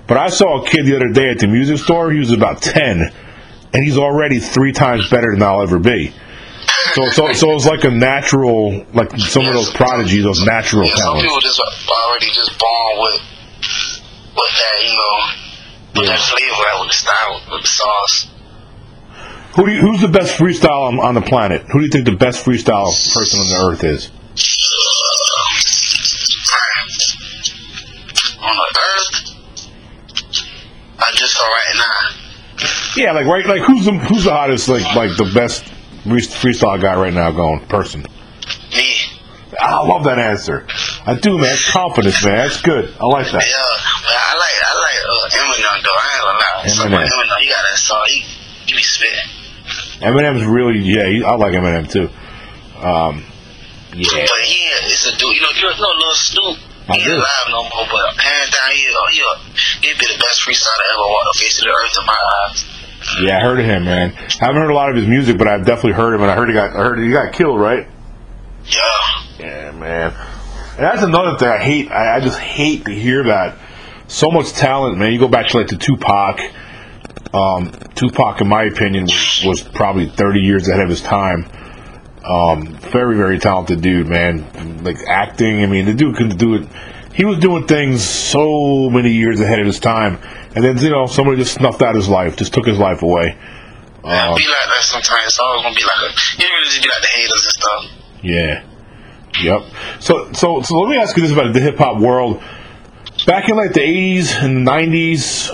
But 0.07 0.17
I 0.17 0.29
saw 0.29 0.61
a 0.61 0.67
kid 0.67 0.85
the 0.85 0.95
other 0.95 1.09
day 1.09 1.29
at 1.29 1.39
the 1.39 1.47
music 1.47 1.77
store. 1.77 2.11
He 2.11 2.19
was 2.19 2.31
about 2.31 2.61
ten, 2.61 3.11
and 3.73 3.83
he's 3.83 3.97
already 3.97 4.39
three 4.39 4.73
times 4.73 5.09
better 5.09 5.31
than 5.33 5.41
I'll 5.41 5.63
ever 5.63 5.79
be. 5.79 6.13
So, 6.93 7.09
so, 7.09 7.33
so 7.33 7.51
it's 7.55 7.65
like 7.65 7.83
a 7.83 7.91
natural, 7.91 8.85
like 8.93 9.11
some 9.17 9.45
of 9.45 9.53
those 9.53 9.71
prodigies, 9.71 10.23
those 10.23 10.43
natural 10.45 10.85
Yeah, 10.85 10.95
some 10.95 11.17
people 11.17 11.39
just 11.39 11.59
already 11.59 12.27
just 12.31 12.57
born 12.59 12.97
with, 12.99 13.21
with 14.35 14.51
that, 14.51 14.83
you 14.83 14.93
know, 14.95 15.99
with 16.01 16.09
Yeah. 16.09 16.15
that 16.15 16.19
flavor, 16.19 16.79
with 16.81 16.89
the 16.89 16.93
style, 16.95 17.41
with 17.51 17.61
the 17.61 17.67
sauce. 17.67 18.27
Who 19.55 19.65
do 19.65 19.71
you, 19.73 19.81
who's 19.81 20.01
the 20.01 20.07
best 20.07 20.37
freestyle 20.37 20.87
on, 20.87 20.99
on 20.99 21.13
the 21.15 21.21
planet? 21.21 21.63
Who 21.71 21.79
do 21.79 21.85
you 21.85 21.91
think 21.91 22.05
the 22.05 22.15
best 22.15 22.43
freestyle 22.45 22.87
person 23.13 23.39
on 23.39 23.47
the 23.47 23.71
earth 23.71 23.83
is? 23.83 24.09
On 28.41 28.55
the 28.57 28.79
earth, 28.79 29.11
I 30.97 31.11
just 31.13 31.33
saw 31.33 31.43
right 31.43 31.75
now. 31.75 32.17
Yeah, 32.97 33.11
like 33.11 33.25
right, 33.27 33.45
like 33.45 33.61
who's 33.61 33.85
the 33.85 33.91
who's 33.91 34.23
the 34.23 34.31
hottest, 34.31 34.67
like 34.67 34.95
like 34.95 35.15
the 35.15 35.31
best 35.33 35.63
freestyle 36.05 36.81
guy 36.81 36.95
right 36.99 37.13
now 37.13 37.31
going 37.31 37.65
person? 37.67 38.01
Me. 38.73 38.95
I 39.59 39.85
love 39.85 40.05
that 40.05 40.17
answer. 40.17 40.65
I 41.05 41.15
do, 41.15 41.37
man. 41.37 41.55
Confidence, 41.71 42.23
man. 42.23 42.37
That's 42.37 42.61
good. 42.61 42.93
I 42.99 43.05
like 43.05 43.25
that. 43.31 43.43
Yeah, 43.43 43.51
but 44.01 44.15
I 44.15 44.33
like 44.39 44.57
I 44.63 44.73
like 44.79 44.99
uh, 45.05 45.37
Eminem 45.37 45.83
though. 45.83 45.99
I 45.99 46.07
ain't 46.15 46.23
gonna 46.23 46.39
lie. 46.39 46.97
Eminem. 46.97 47.09
Eminem, 47.11 47.39
he 47.43 47.47
got 47.49 47.63
that 47.69 47.77
song. 47.77 48.03
He, 48.07 48.19
he 48.65 48.73
be 48.77 48.83
spitting. 48.83 49.29
Eminem's 50.01 50.45
really, 50.45 50.79
yeah. 50.79 51.05
He, 51.07 51.23
I 51.23 51.35
like 51.35 51.53
Eminem 51.53 51.89
too. 51.91 52.09
Um, 52.79 53.23
yeah, 53.93 54.23
But 54.25 54.41
he, 54.47 54.59
it's 54.87 55.05
a 55.05 55.11
dude. 55.17 55.35
You 55.35 55.41
know, 55.41 55.51
you 55.53 55.63
know, 55.67 55.93
Lil 55.99 56.15
Snupe. 56.15 56.57
I 56.89 56.95
He 56.97 57.03
do. 57.03 57.11
ain't 57.11 57.19
alive 57.19 57.47
no 57.51 57.61
more, 57.75 57.85
but 57.91 58.17
hands 58.17 58.49
down, 58.49 58.71
he, 58.73 58.81
he, 58.87 59.21
he'd 59.85 59.99
be 59.99 60.05
the 60.07 60.17
best 60.17 60.41
freestyler 60.41 60.87
ever 60.95 61.05
walk 61.05 61.27
the 61.33 61.39
face 61.39 61.59
of 61.59 61.65
the 61.67 61.71
earth 61.75 61.93
in 61.99 62.05
my 62.07 62.17
eyes. 62.47 62.65
Yeah. 63.21 63.37
I 63.37 63.41
heard 63.41 63.59
of 63.59 63.65
him, 63.65 63.85
man. 63.85 64.13
I 64.13 64.45
haven't 64.45 64.61
heard 64.61 64.71
a 64.71 64.75
lot 64.75 64.89
of 64.89 64.95
his 64.95 65.07
music, 65.07 65.37
but 65.37 65.47
I've 65.47 65.65
definitely 65.65 65.93
heard 65.93 66.13
him, 66.13 66.21
and 66.21 66.31
I 66.31 66.35
heard 66.35 66.49
he 66.49 66.53
got, 66.53 66.71
I 66.71 66.83
heard 66.83 66.99
he 66.99 67.11
got 67.11 67.33
killed, 67.33 67.59
right? 67.59 67.87
Yeah. 68.65 68.79
Yeah, 69.39 69.71
man. 69.71 70.13
And 70.71 70.79
that's 70.79 71.03
another 71.03 71.37
thing 71.37 71.49
I 71.49 71.57
hate. 71.57 71.91
I, 71.91 72.17
I 72.17 72.19
just 72.19 72.39
hate 72.39 72.85
to 72.85 72.91
hear 72.91 73.23
that. 73.25 73.57
So 74.07 74.29
much 74.29 74.51
talent, 74.51 74.97
man. 74.97 75.13
You 75.13 75.19
go 75.19 75.27
back 75.27 75.47
to 75.49 75.57
like 75.57 75.67
the 75.67 75.77
Tupac. 75.77 76.41
Um, 77.33 77.71
Tupac, 77.95 78.41
in 78.41 78.47
my 78.47 78.63
opinion, 78.63 79.03
was, 79.03 79.43
was 79.45 79.61
probably 79.61 80.09
30 80.09 80.39
years 80.41 80.67
ahead 80.67 80.81
of 80.81 80.89
his 80.89 81.01
time. 81.01 81.45
Um, 82.23 82.67
very, 82.67 83.17
very 83.17 83.39
talented 83.39 83.81
dude, 83.81 84.07
man. 84.07 84.83
Like 84.83 84.97
acting. 85.07 85.63
I 85.63 85.65
mean, 85.65 85.85
the 85.85 85.93
dude 85.93 86.15
could 86.15 86.37
do 86.37 86.55
it. 86.55 86.67
He 87.13 87.25
was 87.25 87.39
doing 87.39 87.67
things 87.67 88.03
so 88.03 88.89
many 88.89 89.11
years 89.11 89.41
ahead 89.41 89.59
of 89.59 89.65
his 89.65 89.79
time, 89.79 90.19
and 90.55 90.63
then 90.63 90.77
you 90.77 90.89
know 90.89 91.07
somebody 91.07 91.37
just 91.37 91.53
snuffed 91.53 91.81
out 91.81 91.95
his 91.95 92.09
life, 92.09 92.35
just 92.35 92.53
took 92.53 92.65
his 92.65 92.77
life 92.77 93.01
away. 93.01 93.37
Yeah, 94.03 94.29
Um, 94.29 94.35
be 94.35 94.47
like 94.47 94.57
that 94.65 94.81
sometimes. 94.81 95.25
It's 95.25 95.39
always 95.39 95.63
gonna 95.63 95.75
be 95.75 95.83
like 95.83 96.11
a, 96.11 96.41
you 96.41 96.47
really 96.47 96.65
just 96.65 96.83
be 96.83 96.89
like 96.89 97.01
the 97.01 97.07
haters 97.13 97.45
and 97.45 97.53
stuff. 97.53 97.85
Yeah. 98.23 98.63
Yep. 99.41 100.01
So 100.01 100.31
so 100.33 100.61
so 100.61 100.79
let 100.79 100.89
me 100.89 100.97
ask 100.97 101.15
you 101.15 101.23
this 101.23 101.31
about 101.31 101.53
the 101.53 101.59
hip 101.61 101.77
hop 101.77 102.01
world. 102.01 102.41
Back 103.25 103.49
in 103.49 103.55
like 103.55 103.73
the 103.73 103.81
eighties 103.81 104.33
and 104.33 104.65
nineties 104.65 105.51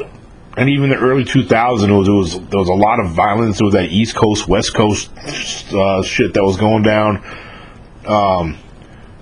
and 0.58 0.70
even 0.70 0.90
the 0.90 0.96
early 0.96 1.24
two 1.24 1.44
thousands, 1.44 1.92
it 1.92 1.94
was, 1.94 2.08
it 2.08 2.12
was 2.12 2.50
there 2.50 2.60
was 2.60 2.70
a 2.70 2.74
lot 2.74 3.00
of 3.00 3.12
violence. 3.12 3.60
There 3.60 3.66
was 3.66 3.76
that 3.76 3.92
East 3.92 4.16
Coast, 4.16 4.48
West 4.48 4.74
Coast 4.74 5.12
uh, 5.74 6.02
shit 6.02 6.34
that 6.34 6.44
was 6.44 6.58
going 6.58 6.84
down. 6.84 7.24
Um, 8.08 8.58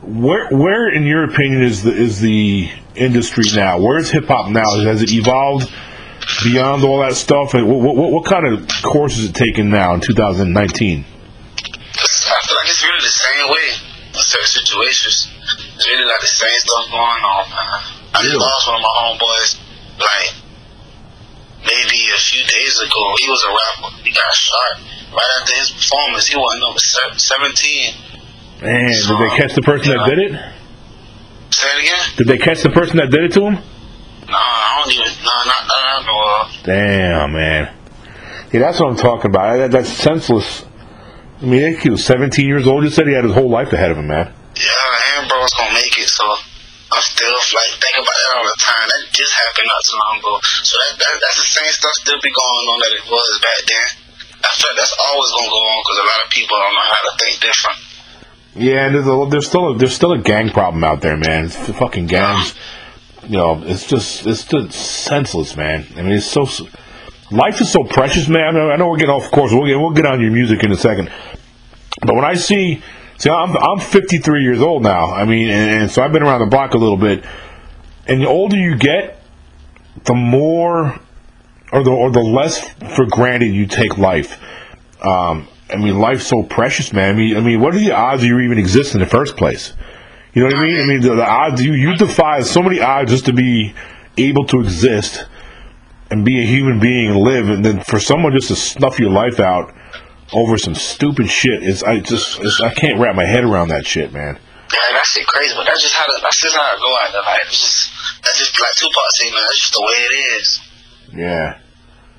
where 0.01 0.47
where 0.49 0.87
in 0.87 1.03
your 1.03 1.23
opinion 1.25 1.63
is 1.63 1.83
the 1.83 1.91
is 1.91 2.21
the 2.21 2.69
industry 2.97 3.43
now? 3.55 3.79
Where's 3.79 4.09
hip 4.11 4.25
hop 4.27 4.49
now? 4.49 4.77
Has 4.83 5.01
it 5.01 5.11
evolved 5.11 5.71
beyond 6.43 6.83
all 6.83 6.99
that 7.01 7.15
stuff? 7.15 7.53
And 7.53 7.67
what, 7.67 7.95
what, 7.95 8.11
what 8.11 8.25
kind 8.25 8.47
of 8.47 8.67
course 8.83 9.17
is 9.17 9.29
it 9.29 9.35
taking 9.35 9.69
now 9.69 9.93
in 9.93 9.99
2019? 10.01 11.05
I 11.05 11.05
feel 12.47 12.55
like 12.57 12.67
it's 12.67 12.83
really 12.83 13.01
the 13.01 13.07
same 13.07 13.49
way 13.49 13.67
in 14.07 14.21
certain 14.21 14.47
situations. 14.47 15.31
It's 15.75 15.87
really 15.87 16.05
like 16.05 16.21
the 16.21 16.27
same 16.27 16.57
stuff 16.59 16.85
going 16.91 17.23
on. 17.23 17.45
I 17.51 18.21
just 18.23 18.33
Really? 18.33 18.37
lost 18.39 18.67
one 18.67 18.75
of 18.77 18.81
my 18.81 18.93
homeboys, 19.03 19.59
like, 19.99 20.29
maybe 21.61 21.99
a 22.15 22.19
few 22.19 22.43
days 22.43 22.79
ago. 22.79 23.01
He 23.19 23.27
was 23.29 23.43
a 23.43 23.51
rapper. 23.51 23.95
He 24.03 24.11
got 24.11 24.33
shot 24.33 24.81
right 25.13 25.31
after 25.41 25.53
his 25.55 25.71
performance. 25.71 26.27
He 26.27 26.37
wasn't 26.37 26.61
number 26.63 26.79
17. 26.79 27.93
Man, 28.61 28.87
did 28.87 29.19
they 29.19 29.35
catch 29.37 29.53
the 29.53 29.61
person 29.61 29.91
that 29.97 30.07
did 30.07 30.19
it? 30.31 30.31
Say 31.55 31.71
it 31.71 31.87
again? 31.87 32.03
Did 32.19 32.27
they 32.27 32.37
catch 32.37 32.67
the 32.67 32.69
person 32.69 32.99
that 32.99 33.07
did 33.07 33.23
it 33.23 33.31
to 33.39 33.47
him? 33.47 33.55
Nah, 33.55 34.35
I 34.35 34.83
don't 34.83 34.91
even, 34.91 35.07
nah, 35.23 35.47
not 35.47 35.63
that 35.71 35.83
I 35.87 35.95
know. 36.03 36.19
Damn, 36.67 37.31
man. 37.31 37.71
Yeah, 38.51 38.59
that's 38.59 38.75
what 38.83 38.91
I'm 38.91 38.99
talking 38.99 39.31
about. 39.31 39.55
That, 39.55 39.71
that's 39.71 39.87
senseless. 39.87 40.67
I 41.39 41.45
mean, 41.47 41.63
that 41.63 41.79
kid 41.79 41.95
was 41.95 42.03
17 42.03 42.43
years 42.43 42.67
old. 42.67 42.83
Just 42.83 42.99
said 42.99 43.07
he 43.07 43.15
had 43.15 43.23
his 43.23 43.31
whole 43.31 43.47
life 43.47 43.71
ahead 43.71 43.87
of 43.87 43.95
him, 43.95 44.11
man. 44.11 44.35
Yeah, 44.59 45.15
and 45.15 45.31
bro's 45.31 45.55
gonna 45.55 45.71
make 45.71 45.95
it, 45.95 46.11
so 46.11 46.27
I'm 46.27 47.03
still 47.07 47.31
like 47.31 47.71
thinking 47.79 48.03
about 48.03 48.19
that 48.19 48.33
all 48.35 48.47
the 48.51 48.59
time. 48.59 48.85
That 48.91 49.15
just 49.15 49.31
happened 49.31 49.71
not 49.71 49.79
too 49.79 49.95
long 49.95 50.15
ago. 50.19 50.33
So 50.59 50.75
that, 50.75 50.91
that 50.99 51.13
that's 51.23 51.39
the 51.39 51.49
same 51.55 51.71
stuff 51.71 51.95
still 52.03 52.19
be 52.19 52.35
going 52.35 52.67
on 52.67 52.77
that 52.83 52.91
it 52.99 53.05
was 53.07 53.31
back 53.39 53.59
then. 53.63 53.87
I 54.43 54.51
feel 54.59 54.75
like 54.75 54.79
that's 54.83 54.95
always 55.07 55.31
gonna 55.39 55.55
go 55.55 55.61
on 55.71 55.79
because 55.87 55.99
a 56.03 56.07
lot 56.07 56.19
of 56.19 56.27
people 56.35 56.55
don't 56.59 56.75
know 56.75 56.87
how 56.91 57.01
to 57.07 57.11
think 57.15 57.35
different. 57.39 57.79
Yeah, 58.55 58.85
and 58.85 58.95
there's, 58.95 59.05
a, 59.05 59.27
there's 59.29 59.47
still 59.47 59.71
a, 59.71 59.77
there's 59.77 59.93
still 59.93 60.13
a 60.13 60.17
gang 60.17 60.49
problem 60.49 60.83
out 60.83 61.01
there, 61.01 61.17
man. 61.17 61.45
It's 61.45 61.67
the 61.67 61.73
fucking 61.73 62.07
gangs. 62.07 62.55
You 63.23 63.37
know, 63.37 63.61
it's 63.65 63.85
just 63.85 64.25
it's 64.25 64.45
just 64.45 64.71
senseless, 64.71 65.57
man. 65.57 65.85
I 65.97 66.03
mean, 66.03 66.13
it's 66.13 66.25
so 66.25 66.47
life 67.31 67.59
is 67.59 67.69
so 67.71 67.83
precious, 67.83 68.29
man. 68.29 68.47
I 68.47 68.51
know, 68.51 68.69
I 68.71 68.75
know 68.77 68.87
we're 68.87 68.97
getting 68.97 69.13
off 69.13 69.29
course. 69.29 69.51
We'll 69.51 69.65
get 69.65 69.77
we'll 69.77 69.91
get 69.91 70.05
on 70.05 70.21
your 70.21 70.31
music 70.31 70.63
in 70.63 70.71
a 70.71 70.77
second. 70.77 71.11
But 72.01 72.15
when 72.15 72.23
I 72.23 72.35
see, 72.35 72.81
see, 73.17 73.29
I'm 73.29 73.57
I'm 73.57 73.79
53 73.79 74.43
years 74.43 74.61
old 74.61 74.83
now. 74.83 75.11
I 75.11 75.25
mean, 75.25 75.49
and, 75.49 75.81
and 75.81 75.91
so 75.91 76.01
I've 76.01 76.13
been 76.13 76.23
around 76.23 76.39
the 76.39 76.45
block 76.45 76.75
a 76.75 76.77
little 76.77 76.97
bit. 76.97 77.25
And 78.07 78.21
the 78.21 78.27
older 78.27 78.55
you 78.55 78.77
get, 78.77 79.19
the 80.05 80.13
more, 80.13 80.99
or 81.73 81.83
the 81.83 81.91
or 81.91 82.11
the 82.11 82.21
less 82.21 82.59
for 82.95 83.05
granted 83.05 83.53
you 83.53 83.65
take 83.65 83.97
life. 83.97 84.39
Um, 85.03 85.47
I 85.69 85.77
mean, 85.77 85.97
life's 85.97 86.27
so 86.27 86.43
precious, 86.43 86.93
man. 86.93 87.15
I 87.15 87.17
mean, 87.17 87.37
I 87.37 87.39
mean, 87.39 87.59
what 87.59 87.73
are 87.73 87.79
the 87.79 87.91
odds 87.91 88.23
you 88.23 88.39
even 88.39 88.59
exist 88.59 88.93
in 88.93 88.99
the 88.99 89.07
first 89.07 89.35
place? 89.35 89.73
You 90.33 90.41
know 90.41 90.47
what 90.47 90.57
I 90.57 90.67
mean? 90.67 90.79
I 90.79 90.85
mean, 90.85 91.01
the, 91.01 91.15
the 91.15 91.25
odds 91.25 91.63
you 91.63 91.73
you 91.73 91.95
defy 91.95 92.41
so 92.41 92.61
many 92.61 92.81
odds 92.81 93.11
just 93.11 93.25
to 93.25 93.33
be 93.33 93.73
able 94.17 94.45
to 94.47 94.59
exist 94.59 95.25
and 96.11 96.23
be 96.23 96.41
a 96.41 96.45
human 96.45 96.79
being 96.79 97.09
and 97.09 97.17
live, 97.17 97.49
and 97.49 97.65
then 97.65 97.81
for 97.81 97.99
someone 97.99 98.33
just 98.33 98.49
to 98.49 98.55
snuff 98.55 98.99
your 98.99 99.09
life 99.09 99.39
out 99.39 99.73
over 100.33 100.57
some 100.57 100.75
stupid 100.75 101.29
shit. 101.29 101.63
is 101.63 101.83
I 101.83 101.99
just 101.99 102.39
it's, 102.41 102.61
I 102.61 102.73
can't 102.73 102.99
wrap 102.99 103.15
my 103.15 103.25
head 103.25 103.43
around 103.43 103.69
that 103.69 103.87
shit, 103.87 104.13
man. 104.13 104.37
Yeah, 104.73 104.79
that 104.93 105.05
shit 105.05 105.25
crazy, 105.25 105.53
but 105.55 105.65
that's 105.65 105.81
just 105.81 105.93
how 105.93 106.05
the, 106.05 106.19
that's 106.21 106.41
just 106.41 106.55
how 106.55 106.75
it 106.75 106.79
go 106.79 106.95
out 106.97 107.11
there. 107.11 107.21
Like 107.21 107.39
it's 107.47 107.61
just 107.61 108.23
that's 108.23 108.37
just 108.37 108.59
like 108.59 108.75
Tupac 108.75 109.11
saying, 109.11 109.33
man. 109.33 109.43
That's 109.43 109.59
just 109.59 109.73
the 109.73 109.81
way 109.81 109.97
it 109.97 110.13
is. 110.35 110.61
Yeah. 111.13 111.59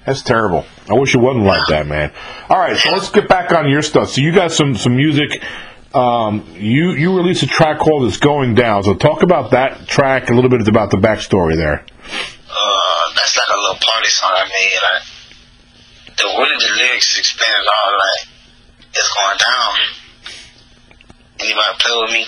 That's 0.06 0.22
terrible. 0.22 0.64
I 0.88 0.94
wish 0.94 1.14
it 1.14 1.18
wasn't 1.18 1.44
like 1.46 1.66
that, 1.68 1.86
man. 1.86 2.12
All 2.48 2.58
right, 2.58 2.76
so 2.76 2.92
let's 2.92 3.10
get 3.10 3.26
back 3.28 3.50
on 3.52 3.68
your 3.68 3.82
stuff. 3.82 4.10
So 4.10 4.20
you 4.22 4.32
got 4.32 4.52
some 4.52 4.76
some 4.76 4.94
music. 4.96 5.42
Um, 5.92 6.46
you 6.54 6.92
you 6.92 7.16
released 7.16 7.42
a 7.42 7.48
track 7.48 7.78
called 7.78 8.06
"It's 8.06 8.18
Going 8.18 8.54
Down." 8.54 8.84
So 8.84 8.94
talk 8.94 9.22
about 9.22 9.50
that 9.50 9.88
track 9.88 10.30
a 10.30 10.32
little 10.32 10.50
bit 10.50 10.66
about 10.68 10.90
the 10.90 10.98
backstory 10.98 11.56
there. 11.56 11.82
Uh, 11.82 13.04
that's 13.16 13.36
like 13.36 13.48
a 13.50 13.58
little 13.58 13.78
party 13.82 14.08
song 14.08 14.32
I 14.36 14.44
made. 14.46 14.78
Like 14.94 16.16
the 16.18 16.28
one 16.38 16.52
of 16.54 16.60
the 16.60 16.70
lyrics 16.78 17.18
explains 17.18 17.66
all 17.66 17.92
like 17.98 18.28
it's 18.94 19.10
going 19.12 19.38
down. 19.42 19.74
Anybody 21.40 21.74
play 21.80 21.94
with 22.02 22.12
me? 22.12 22.26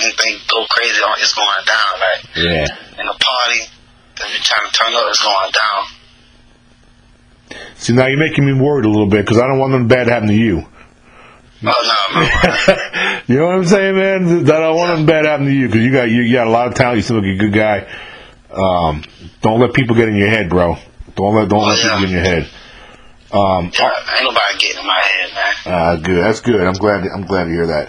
Anything 0.00 0.40
go 0.48 0.64
crazy 0.70 1.02
on 1.02 1.16
it's 1.20 1.34
going 1.34 1.64
down. 1.66 1.92
Like 2.00 2.36
Yeah. 2.36 3.02
in 3.02 3.06
a 3.06 3.12
party, 3.12 3.60
if 3.60 4.24
you're 4.24 4.40
trying 4.42 4.66
to 4.66 4.72
turn 4.72 4.94
up, 4.94 5.04
it's 5.08 5.20
going 5.22 5.52
down. 5.52 5.97
See, 7.78 7.92
now 7.94 8.06
you're 8.06 8.18
making 8.18 8.44
me 8.44 8.52
worried 8.52 8.84
a 8.84 8.88
little 8.88 9.08
bit 9.08 9.24
because 9.24 9.38
I 9.38 9.46
don't 9.46 9.58
want 9.58 9.72
nothing 9.72 9.88
bad 9.88 10.04
to 10.04 10.10
happen 10.12 10.28
to 10.28 10.34
you. 10.34 10.66
Oh 11.64 12.10
no, 12.14 12.20
man. 12.20 13.22
you 13.26 13.36
know 13.38 13.46
what 13.46 13.54
I'm 13.56 13.64
saying, 13.64 13.96
man? 13.96 14.44
That 14.44 14.56
I 14.56 14.60
don't 14.60 14.76
want 14.76 14.90
nothing 14.90 15.06
bad 15.06 15.22
to 15.22 15.28
happen 15.28 15.46
to 15.46 15.52
you 15.52 15.66
because 15.66 15.82
you 15.82 15.92
got 15.92 16.08
you, 16.10 16.22
you 16.22 16.32
got 16.34 16.46
a 16.46 16.50
lot 16.50 16.68
of 16.68 16.74
talent. 16.74 16.96
You 16.98 17.02
seem 17.02 17.16
like 17.16 17.26
a 17.26 17.36
good 17.36 17.52
guy. 17.52 17.88
Um, 18.50 19.02
don't 19.42 19.60
let 19.60 19.74
people 19.74 19.96
get 19.96 20.08
in 20.08 20.14
your 20.16 20.28
head, 20.28 20.48
bro. 20.50 20.76
Don't 21.16 21.34
let 21.34 21.48
don't 21.48 21.66
let 21.66 21.78
Oh, 21.78 21.82
people 21.82 21.98
get 22.00 22.08
in 22.08 22.10
your 22.14 22.20
head. 22.24 22.48
Um, 23.30 23.70
Yeah, 23.78 23.90
ain't 24.16 24.24
nobody 24.24 24.58
getting 24.58 24.80
in 24.80 24.86
my 24.86 25.00
head, 25.00 25.30
man. 25.66 25.74
uh, 25.74 25.96
good. 25.96 26.22
That's 26.24 26.40
good. 26.40 26.60
I'm 26.60 26.74
glad. 26.74 27.04
I'm 27.14 27.22
glad 27.26 27.44
to 27.44 27.50
hear 27.50 27.66
that. 27.66 27.88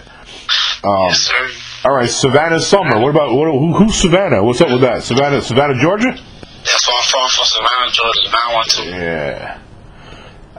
Um, 0.84 1.08
Yes, 1.08 1.18
sir. 1.20 1.48
all 1.88 1.94
right, 1.94 2.10
Savannah 2.10 2.60
Summer. 2.60 2.98
What 3.00 3.10
about 3.10 3.34
what, 3.34 3.46
who, 3.46 3.72
who's 3.74 3.94
Savannah? 4.00 4.42
What's 4.42 4.60
up 4.60 4.70
with 4.70 4.80
that? 4.82 5.02
Savannah, 5.04 5.40
Savannah, 5.42 5.78
Georgia. 5.80 6.10
That's 6.12 6.86
where 6.88 6.96
I'm 6.96 7.04
from, 7.04 7.28
from 7.30 7.44
Savannah, 7.46 7.90
Georgia, 7.92 8.30
912. 8.30 8.88
Yeah. 9.00 9.58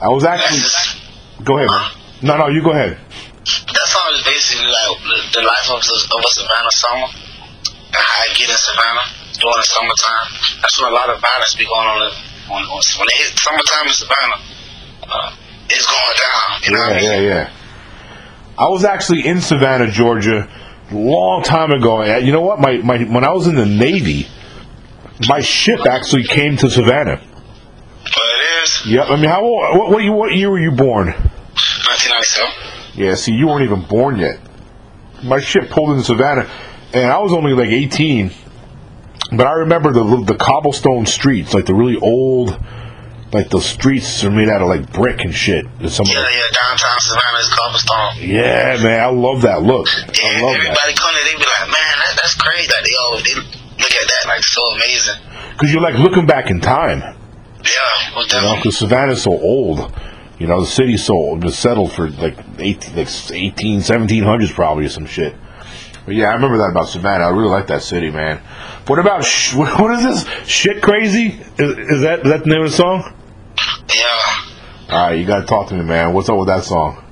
I 0.02 0.08
was 0.08 0.24
actually. 0.24 0.58
Go 1.44 1.58
ahead. 1.58 1.68
Man. 1.70 1.90
No, 2.22 2.36
no, 2.36 2.48
you 2.48 2.62
go 2.62 2.70
ahead. 2.72 2.98
that 2.98 3.86
song 3.90 4.08
is 4.14 4.22
basically 4.26 4.66
like 4.66 4.98
the, 5.02 5.40
the 5.40 5.42
life 5.46 5.68
of, 5.70 5.82
the- 5.82 6.06
of 6.14 6.20
a 6.22 6.30
Savannah 6.34 6.74
summer 6.74 7.08
and 7.86 8.02
how 8.02 8.22
I 8.22 8.28
get 8.34 8.50
in 8.50 8.56
Savannah 8.56 9.06
during 9.38 9.58
the 9.58 9.66
summertime. 9.66 10.26
That's 10.62 10.76
when 10.82 10.90
a 10.92 10.94
lot 10.94 11.10
of 11.10 11.20
violence 11.20 11.54
be 11.54 11.64
going 11.66 11.86
on. 11.86 12.02
in- 12.02 12.18
When, 12.50 12.62
when, 12.62 12.82
when 12.98 13.08
it 13.10 13.16
hit 13.22 13.38
summertime 13.38 13.86
in 13.86 13.94
Savannah, 13.94 14.38
uh, 15.06 15.36
it's 15.70 15.86
going 15.86 16.16
down. 16.18 16.46
You 16.62 16.70
know 16.72 16.78
what 16.78 16.92
I 16.92 17.00
Yeah, 17.00 17.10
mean? 17.18 17.22
yeah, 17.22 17.46
yeah. 17.46 17.50
I 18.58 18.68
was 18.68 18.84
actually 18.84 19.26
in 19.26 19.40
Savannah, 19.40 19.90
Georgia, 19.90 20.48
a 20.90 20.94
long 20.94 21.42
time 21.42 21.70
ago. 21.72 22.02
You 22.18 22.32
know 22.32 22.42
what? 22.42 22.60
My, 22.60 22.76
my 22.78 22.98
when 23.04 23.24
I 23.24 23.32
was 23.32 23.46
in 23.46 23.54
the 23.56 23.66
Navy, 23.66 24.26
my 25.28 25.40
ship 25.40 25.86
actually 25.86 26.24
came 26.24 26.56
to 26.58 26.68
Savannah. 26.70 27.20
But 28.04 28.22
it 28.22 28.62
is 28.64 28.86
Yep. 28.86 29.06
I 29.10 29.16
mean, 29.16 29.28
how 29.30 29.42
old, 29.42 29.78
what, 29.78 29.90
what, 29.90 30.04
what 30.14 30.34
year 30.34 30.50
were 30.50 30.58
you 30.60 30.72
born? 30.72 31.08
1997. 31.08 32.50
Yeah. 32.94 33.14
See, 33.14 33.32
you 33.32 33.46
weren't 33.46 33.62
even 33.64 33.82
born 33.82 34.18
yet. 34.18 34.38
My 35.22 35.40
ship 35.40 35.70
pulled 35.70 35.90
into 35.90 36.04
Savannah, 36.04 36.50
and 36.92 37.10
I 37.10 37.18
was 37.18 37.32
only 37.32 37.52
like 37.52 37.68
18. 37.68 38.30
But 39.34 39.46
I 39.46 39.52
remember 39.64 39.92
the 39.92 40.24
the 40.26 40.34
cobblestone 40.34 41.06
streets, 41.06 41.54
like 41.54 41.64
the 41.64 41.74
really 41.74 41.96
old, 41.96 42.58
like 43.32 43.48
the 43.48 43.60
streets 43.60 44.24
are 44.24 44.30
made 44.30 44.48
out 44.50 44.60
of 44.60 44.68
like 44.68 44.92
brick 44.92 45.20
and 45.24 45.32
shit. 45.34 45.64
Some 45.88 46.04
Yeah, 46.06 46.20
yeah, 46.20 46.40
downtown 46.52 46.98
Savannah 47.00 47.38
is 47.38 47.48
cobblestone. 47.48 48.28
yeah, 48.28 48.76
man, 48.82 49.00
I 49.00 49.06
love 49.10 49.42
that 49.42 49.62
look. 49.62 49.88
I 49.88 50.00
Yeah, 50.00 50.42
love 50.42 50.52
that. 50.52 50.60
everybody 50.60 50.92
come 50.94 51.14
there, 51.14 51.24
they 51.24 51.32
be 51.38 51.46
like, 51.48 51.68
man, 51.68 51.94
that, 52.02 52.12
that's 52.20 52.34
crazy. 52.34 52.68
Like, 52.68 52.84
they 52.84 52.96
all 53.00 53.16
they 53.16 53.34
look 53.80 53.92
at 53.94 54.08
that 54.08 54.28
like 54.28 54.42
so 54.44 54.60
amazing. 54.74 55.14
Because 55.52 55.72
you're 55.72 55.82
like 55.82 55.94
looking 55.94 56.26
back 56.26 56.50
in 56.50 56.60
time. 56.60 57.16
Yeah, 57.64 58.16
well, 58.16 58.26
You 58.26 58.42
know, 58.42 58.56
because 58.56 58.78
Savannah's 58.78 59.22
so 59.22 59.32
old. 59.32 59.92
You 60.38 60.48
know, 60.48 60.60
the 60.60 60.66
city's 60.66 61.04
so 61.04 61.14
old. 61.14 61.42
It 61.42 61.46
was 61.46 61.58
settled 61.58 61.92
for 61.92 62.10
like 62.10 62.36
18, 62.58 62.96
like 62.96 63.08
18, 63.30 63.80
1700s 63.80 64.52
probably 64.52 64.86
or 64.86 64.88
some 64.88 65.06
shit. 65.06 65.36
But 66.04 66.14
yeah, 66.16 66.30
I 66.30 66.34
remember 66.34 66.58
that 66.58 66.70
about 66.70 66.88
Savannah. 66.88 67.24
I 67.24 67.28
really 67.30 67.50
like 67.50 67.68
that 67.68 67.82
city, 67.82 68.10
man. 68.10 68.38
What 68.88 68.98
about, 68.98 69.24
sh- 69.24 69.54
what 69.54 69.78
what 69.80 69.92
is 69.98 70.24
this? 70.24 70.48
Shit 70.48 70.82
Crazy? 70.82 71.40
Is, 71.58 71.78
is 71.78 72.00
that 72.02 72.20
is 72.20 72.24
that 72.32 72.42
the 72.42 72.50
name 72.50 72.62
of 72.62 72.70
the 72.70 72.76
song? 72.76 73.14
Yeah. 73.94 74.94
All 74.94 75.06
right, 75.06 75.18
you 75.18 75.24
got 75.24 75.40
to 75.40 75.46
talk 75.46 75.68
to 75.68 75.74
me, 75.74 75.84
man. 75.84 76.12
What's 76.12 76.28
up 76.28 76.38
with 76.38 76.48
that 76.48 76.64
song? 76.64 77.04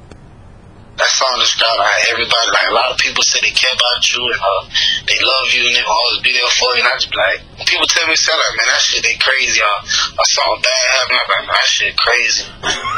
Song 1.20 1.76
like 1.76 2.02
everybody, 2.12 2.48
like 2.48 2.68
a 2.70 2.74
lot 2.74 2.90
of 2.90 2.96
people 2.96 3.22
say 3.22 3.38
they 3.42 3.52
care 3.52 3.72
about 3.72 4.00
you 4.08 4.24
and 4.24 4.40
uh, 4.40 4.62
they 5.04 5.18
love 5.20 5.46
you 5.52 5.68
and 5.68 5.76
they 5.76 5.84
will 5.84 5.92
always 5.92 6.20
be 6.24 6.32
there 6.32 6.48
for 6.56 6.72
you. 6.72 6.80
And 6.80 6.88
I 6.88 6.96
just 6.96 7.10
be 7.12 7.18
like, 7.20 7.40
when 7.60 7.66
people 7.68 7.86
tell 7.86 8.06
me, 8.08 8.16
say 8.16 8.32
like, 8.32 8.54
man, 8.56 8.68
that 8.72 8.80
shit 8.80 9.02
they 9.04 9.16
crazy. 9.20 9.60
Or 9.60 9.76
a 10.16 10.26
song 10.32 10.60
bad 10.64 10.84
happened, 10.96 11.20
I'm 11.20 11.28
like, 11.28 11.44
man, 11.44 11.56
that 11.60 11.68
shit 11.68 11.92
crazy. 11.96 12.44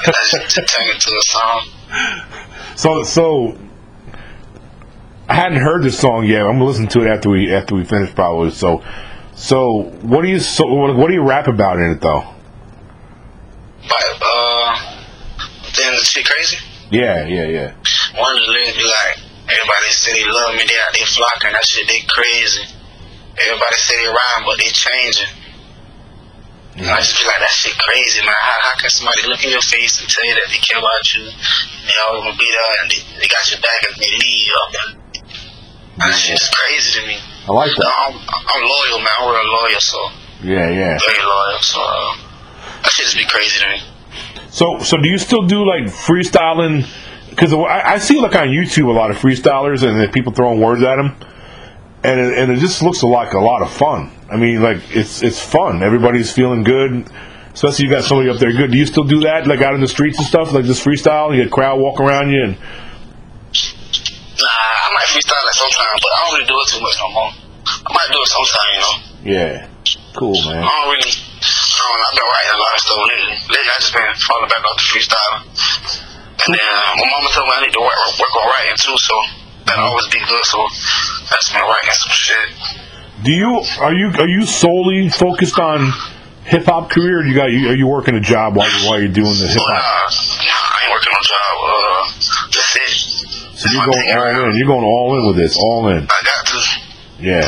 And 0.07 0.15
I 0.15 0.23
just 0.31 0.55
turn 0.55 0.87
it 0.87 1.01
to 1.03 1.11
a 1.11 1.25
song. 1.27 1.61
So, 2.75 3.03
so 3.03 3.59
I 5.29 5.35
hadn't 5.35 5.61
heard 5.61 5.83
this 5.83 5.99
song 5.99 6.25
yet. 6.25 6.41
I'm 6.41 6.53
gonna 6.53 6.65
listen 6.65 6.89
to 6.89 7.03
it 7.03 7.07
after 7.07 7.29
we 7.29 7.53
after 7.53 7.75
we 7.75 7.85
finish, 7.85 8.15
probably. 8.15 8.51
So, 8.51 8.83
so 9.35 9.83
what 10.01 10.23
do 10.23 10.29
you 10.29 10.41
so 10.41 10.65
what, 10.65 10.97
what 10.97 11.09
do 11.09 11.13
you 11.13 11.23
rap 11.23 11.49
about 11.49 11.77
in 11.77 11.91
it 11.91 12.01
though? 12.01 12.25
But 13.87 14.05
uh, 14.23 14.97
then 15.77 15.93
the 15.93 16.01
shit 16.01 16.25
crazy. 16.25 16.72
Yeah, 16.93 17.25
yeah, 17.25 17.49
yeah. 17.49 17.69
One 18.21 18.37
of 18.37 18.41
the 18.45 18.53
lyrics 18.53 18.77
be 18.77 18.85
like, 18.85 19.17
everybody 19.49 19.89
say 19.97 20.13
they 20.13 20.29
love 20.29 20.53
me, 20.53 20.63
they 20.69 20.77
out 20.77 20.93
they 20.93 21.05
flocking, 21.09 21.53
that 21.57 21.65
shit 21.65 21.89
they 21.89 22.05
crazy. 22.05 22.69
Everybody 23.33 23.77
say 23.81 23.97
they 24.05 24.13
rhyme, 24.13 24.45
but 24.45 24.61
they 24.61 24.69
changing. 24.69 25.33
And 26.77 26.89
I 26.89 27.01
just 27.01 27.17
be 27.17 27.25
like, 27.25 27.41
that 27.41 27.53
shit 27.53 27.73
crazy, 27.81 28.21
man. 28.25 28.37
How, 28.37 28.57
how 28.69 28.75
can 28.81 28.89
somebody 28.93 29.25
look 29.29 29.41
in 29.45 29.53
your 29.53 29.65
face 29.65 30.01
and 30.01 30.09
tell 30.09 30.25
you 30.25 30.37
that 30.37 30.49
they 30.53 30.61
care 30.61 30.81
about 30.81 31.05
you? 31.17 31.25
They 31.29 31.97
always 32.09 32.29
gonna 32.29 32.37
be 32.37 32.49
there 32.49 32.73
and 32.85 32.87
they, 32.93 33.01
they 33.21 33.29
got 33.29 33.45
your 33.49 33.61
back 33.61 33.81
and 33.89 33.97
they 33.97 34.09
leave 34.13 34.45
you. 34.49 34.57
And 35.97 36.13
that 36.13 36.17
shit 36.17 36.37
is 36.37 36.49
crazy 36.49 37.01
to 37.01 37.07
me. 37.09 37.17
I 37.49 37.53
like 37.53 37.73
No, 37.77 37.85
that. 37.89 37.93
I'm, 38.09 38.15
I'm 38.21 38.63
loyal, 38.69 39.01
man. 39.01 39.17
I'm 39.21 39.29
real 39.33 39.49
loyal, 39.49 39.81
so 39.81 40.01
Yeah, 40.45 40.69
yeah. 40.73 40.97
very 41.01 41.25
loyal. 41.25 41.61
So 41.61 41.81
uh, 41.81 42.17
that 42.85 42.93
shit 42.93 43.05
just 43.09 43.17
be 43.17 43.25
crazy 43.29 43.61
to 43.65 43.69
me. 43.69 43.81
So, 44.53 44.79
so 44.81 44.99
do 44.99 45.09
you 45.09 45.17
still 45.17 45.47
do 45.47 45.65
like 45.67 45.85
freestyling? 45.85 46.87
Because 47.31 47.55
I, 47.55 47.95
I 47.95 47.99
see 47.99 48.21
like 48.21 48.35
on 48.35 48.49
YouTube 48.49 48.87
a 48.89 48.93
lot 48.93 49.11
of 49.11 49.17
freestylers 49.17 49.83
and 49.83 49.99
then 49.99 50.13
people 50.13 50.33
throwing 50.33 50.61
words 50.61 50.83
at 50.83 50.97
them, 50.97 51.17
and 52.05 52.21
it, 52.21 52.39
and 52.39 52.53
it 52.53 52.59
just 52.61 52.83
looks 52.83 53.03
like 53.03 53.33
a 53.33 53.39
lot 53.41 53.63
of 53.63 53.73
fun. 53.73 54.11
I 54.31 54.37
mean, 54.37 54.61
like 54.63 54.79
it's 54.95 55.23
it's 55.23 55.41
fun. 55.41 55.83
Everybody's 55.83 56.31
feeling 56.31 56.65
good. 56.65 57.07
Especially 57.55 57.87
you 57.87 57.91
got 57.91 58.05
somebody 58.05 58.29
up 58.29 58.37
there 58.39 58.53
good. 58.53 58.71
Do 58.71 58.79
you 58.79 58.85
still 58.87 59.05
do 59.05 59.21
that, 59.21 59.47
like 59.47 59.61
out 59.63 59.75
in 59.75 59.81
the 59.81 59.89
streets 59.89 60.19
and 60.19 60.27
stuff, 60.27 60.53
like 60.53 60.65
just 60.67 60.85
freestyle? 60.85 61.35
You 61.35 61.43
get 61.43 61.51
crowd 61.53 61.81
walk 61.81 61.99
around 62.01 62.31
you, 62.31 62.43
and 62.45 62.53
Nah, 62.53 64.49
I 64.49 64.89
might 64.95 65.07
freestyle 65.13 65.49
it 65.49 65.55
sometime, 65.55 65.97
but 65.97 66.11
I 66.13 66.25
don't 66.25 66.35
really 66.35 66.47
do 66.47 66.57
it 66.61 66.69
too 66.69 66.81
much 66.83 66.97
no 67.01 67.09
more. 67.13 67.31
I 67.87 67.93
might 67.93 68.09
do 68.13 68.21
it 68.21 68.29
sometime, 68.29 68.69
you 68.75 68.81
know. 68.81 68.97
yeah, 69.37 69.69
cool, 70.17 70.37
I 70.49 70.55
man. 70.55 70.63
don't 70.63 70.89
really. 70.93 71.32
I 71.83 71.91
know. 71.99 72.07
I've 72.07 72.17
been 72.17 72.31
writing 72.31 72.55
a 72.55 72.61
lot 72.63 72.73
of 72.73 72.81
stuff 72.83 72.99
lately. 73.03 73.35
Lately, 73.51 73.71
I 73.73 73.79
just 73.83 73.93
been 73.95 74.15
falling 74.23 74.51
back 74.51 74.63
off 74.63 74.77
the 74.79 74.87
freestyling. 74.87 75.43
And 76.43 76.51
then 76.55 76.69
uh, 76.75 76.93
my 76.99 77.07
mama 77.07 77.29
told 77.31 77.47
me 77.47 77.53
I 77.55 77.61
need 77.67 77.75
to 77.75 77.83
work, 77.83 77.99
work 78.19 78.35
on 78.39 78.47
writing 78.51 78.79
too, 78.79 78.97
so 78.99 79.15
that'll 79.67 79.95
always 79.95 80.09
be 80.11 80.19
good. 80.19 80.45
So 80.47 80.59
I 80.63 81.35
just 81.39 81.53
been 81.55 81.63
writing 81.63 81.95
some 81.95 82.15
shit. 82.15 82.49
Do 83.23 83.31
you 83.31 83.63
are 83.79 83.95
you 83.95 84.11
are 84.19 84.29
you 84.29 84.43
solely 84.47 85.09
focused 85.09 85.59
on 85.59 85.93
hip 86.43 86.67
hop 86.67 86.91
career? 86.91 87.23
Or 87.23 87.25
you 87.25 87.35
got 87.35 87.51
you, 87.51 87.71
are 87.71 87.79
you 87.79 87.87
working 87.87 88.17
a 88.17 88.21
job 88.21 88.57
while 88.57 88.67
you 88.67 88.89
while 88.89 88.99
you're 88.99 89.15
doing 89.15 89.39
the 89.39 89.47
hip 89.47 89.63
uh, 89.63 89.71
hop? 89.71 90.11
nah, 90.43 90.51
I 90.51 90.79
ain't 90.83 90.93
working 90.95 91.15
on 91.15 91.23
job. 91.23 91.53
Uh, 91.63 92.03
that's 92.51 92.75
it. 92.75 93.59
So 93.59 93.71
you're 93.71 93.87
going 93.87 94.03
all 94.11 94.51
in. 94.51 94.57
You're 94.59 94.67
going 94.67 94.85
all 94.85 95.19
in 95.19 95.27
with 95.29 95.37
this. 95.37 95.57
All 95.59 95.87
in. 95.89 96.03
I 96.03 96.21
got 96.27 96.47
to. 96.47 96.59
Yeah. 97.23 97.47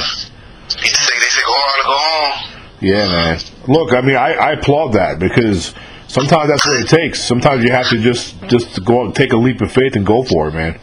They 0.70 0.86
say 0.86 1.14
they 1.18 1.30
say 1.34 1.42
go 1.42 1.54
hard 1.54 1.78
or 1.82 1.86
go 1.90 1.98
home. 1.98 2.54
Yeah, 2.80 3.08
man. 3.08 3.38
Look, 3.66 3.92
I 3.92 4.00
mean, 4.00 4.16
I, 4.16 4.34
I 4.34 4.52
applaud 4.52 4.92
that 4.92 5.18
because 5.18 5.74
sometimes 6.08 6.48
that's 6.48 6.66
what 6.66 6.80
it 6.80 6.88
takes. 6.88 7.22
Sometimes 7.22 7.64
you 7.64 7.72
have 7.72 7.88
to 7.88 7.98
just 7.98 8.36
just 8.48 8.84
go 8.84 9.06
out, 9.06 9.14
take 9.14 9.32
a 9.32 9.36
leap 9.36 9.60
of 9.60 9.72
faith 9.72 9.96
and 9.96 10.04
go 10.04 10.22
for 10.22 10.48
it, 10.48 10.54
man. 10.54 10.78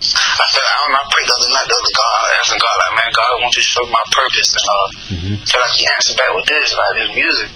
I 0.00 0.46
feel 0.52 0.64
like 0.64 0.72
I 0.72 0.80
don't 0.84 0.92
know. 0.92 1.00
I 1.00 1.08
prayed 1.12 1.28
the 1.28 1.36
other 1.36 1.52
night, 1.52 1.66
the 1.68 1.76
other 1.76 1.94
God, 1.96 2.20
asking 2.40 2.60
God, 2.60 2.76
like, 2.80 2.94
man, 2.96 3.10
God, 3.12 3.28
I 3.28 3.36
want 3.40 3.52
you 3.56 3.62
to 3.62 3.68
show 3.68 3.84
me 3.84 3.92
my 3.92 4.06
purpose, 4.12 4.48
and 4.56 4.66
uh, 4.68 4.86
I 5.32 5.44
feel 5.44 5.60
like 5.60 5.74
He 5.76 5.84
answered 5.96 6.16
back 6.16 6.32
with 6.32 6.46
this, 6.48 6.72
like 6.76 6.94
this 6.96 7.10
music. 7.16 7.48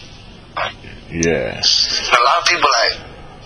Yeah. 1.14 1.60
A 1.60 2.20
lot 2.24 2.36
of 2.40 2.46
people 2.48 2.68
like 2.68 2.94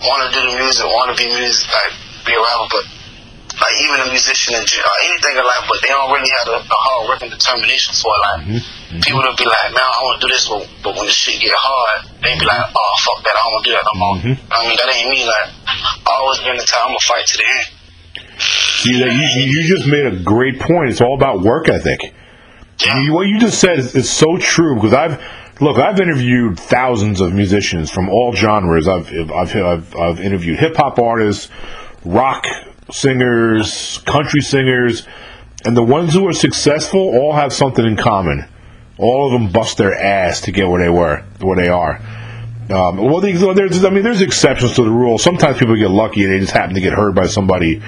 want 0.03 0.19
to 0.25 0.29
do 0.33 0.39
the 0.51 0.55
music, 0.57 0.85
want 0.87 1.11
to 1.11 1.17
be 1.19 1.27
music, 1.31 1.67
like 1.67 1.93
be 2.25 2.33
a 2.33 2.39
rapper, 2.39 2.67
but 2.71 2.85
like 3.59 3.75
even 3.83 3.99
a 4.01 4.07
musician 4.09 4.55
in 4.55 4.63
or 4.63 4.95
anything 5.11 5.35
in 5.35 5.43
life, 5.43 5.65
but 5.67 5.77
they 5.83 5.89
don't 5.91 6.07
really 6.11 6.31
have 6.43 6.47
a, 6.55 6.57
a 6.63 6.79
hard 6.79 7.03
work 7.11 7.19
and 7.21 7.31
determination 7.31 7.91
for 7.95 8.11
it. 8.15 8.21
Like 8.23 8.39
Mm-hmm. 8.89 8.99
people 9.05 9.21
will 9.21 9.35
be 9.37 9.45
like, 9.45 9.69
man, 9.75 9.83
I 9.85 9.99
want 10.01 10.17
to 10.21 10.27
do 10.27 10.33
this, 10.33 10.47
but, 10.49 10.63
but 10.81 10.95
when 10.97 11.05
the 11.05 11.11
shit 11.13 11.37
get 11.43 11.51
hard, 11.53 12.09
they 12.23 12.33
be 12.39 12.45
like, 12.47 12.63
oh 12.73 12.93
fuck 13.05 13.21
that, 13.27 13.35
I 13.35 13.41
don't 13.43 13.53
want 13.53 13.63
to 13.65 13.69
do 13.69 13.75
that 13.77 13.85
no 13.85 13.95
more. 13.99 14.15
Mhm. 14.17 14.35
I 14.49 14.57
mean, 14.65 14.77
that 14.79 14.89
ain't 14.95 15.09
me. 15.11 15.21
Like 15.27 15.47
I 16.07 16.11
always 16.23 16.39
been 16.39 16.57
the 16.57 16.63
time 16.65 16.89
I'm 16.89 16.97
gonna 16.97 17.07
fight 17.07 17.25
to 17.27 17.37
the 17.37 17.45
end. 17.45 17.67
That 19.03 19.11
you, 19.13 19.41
you 19.51 19.67
just 19.67 19.87
made 19.87 20.05
a 20.05 20.15
great 20.23 20.59
point. 20.59 20.89
It's 20.89 21.01
all 21.01 21.15
about 21.15 21.41
work 21.41 21.67
ethic. 21.69 21.99
Yeah. 22.85 23.01
You- 23.01 23.13
what 23.13 23.27
you 23.27 23.39
just 23.39 23.59
said 23.59 23.77
is, 23.79 23.95
is 23.95 24.09
so 24.09 24.37
true 24.37 24.75
because 24.75 24.93
I've 24.93 25.21
look 25.59 25.77
I've 25.77 25.99
interviewed 25.99 26.57
thousands 26.57 27.19
of 27.19 27.33
musicians 27.33 27.91
from 27.91 28.09
all 28.09 28.33
genres. 28.33 28.87
I've 28.87 29.11
I've 29.31 29.55
I've, 29.55 29.95
I've 29.95 30.19
interviewed 30.21 30.57
hip 30.59 30.77
hop 30.77 30.97
artists, 30.99 31.49
rock 32.05 32.47
singers, 32.91 33.99
country 34.05 34.41
singers, 34.41 35.07
and 35.65 35.75
the 35.75 35.83
ones 35.83 36.13
who 36.13 36.27
are 36.27 36.33
successful 36.33 36.99
all 36.99 37.33
have 37.33 37.53
something 37.53 37.85
in 37.85 37.95
common. 37.97 38.45
All 38.97 39.25
of 39.27 39.31
them 39.31 39.51
bust 39.51 39.77
their 39.77 39.93
ass 39.95 40.41
to 40.41 40.51
get 40.51 40.67
where 40.67 40.81
they 40.81 40.89
were, 40.89 41.23
where 41.39 41.55
they 41.55 41.69
are. 41.69 42.01
Um, 42.69 42.97
well, 42.97 43.19
there's, 43.21 43.39
there's, 43.41 43.83
I 43.83 43.89
mean, 43.89 44.03
there's 44.03 44.21
exceptions 44.21 44.73
to 44.75 44.83
the 44.83 44.91
rule. 44.91 45.17
Sometimes 45.17 45.57
people 45.57 45.75
get 45.75 45.89
lucky 45.89 46.23
and 46.23 46.31
they 46.33 46.39
just 46.39 46.51
happen 46.51 46.75
to 46.75 46.81
get 46.81 46.93
hurt 46.93 47.15
by 47.15 47.25
somebody, 47.25 47.81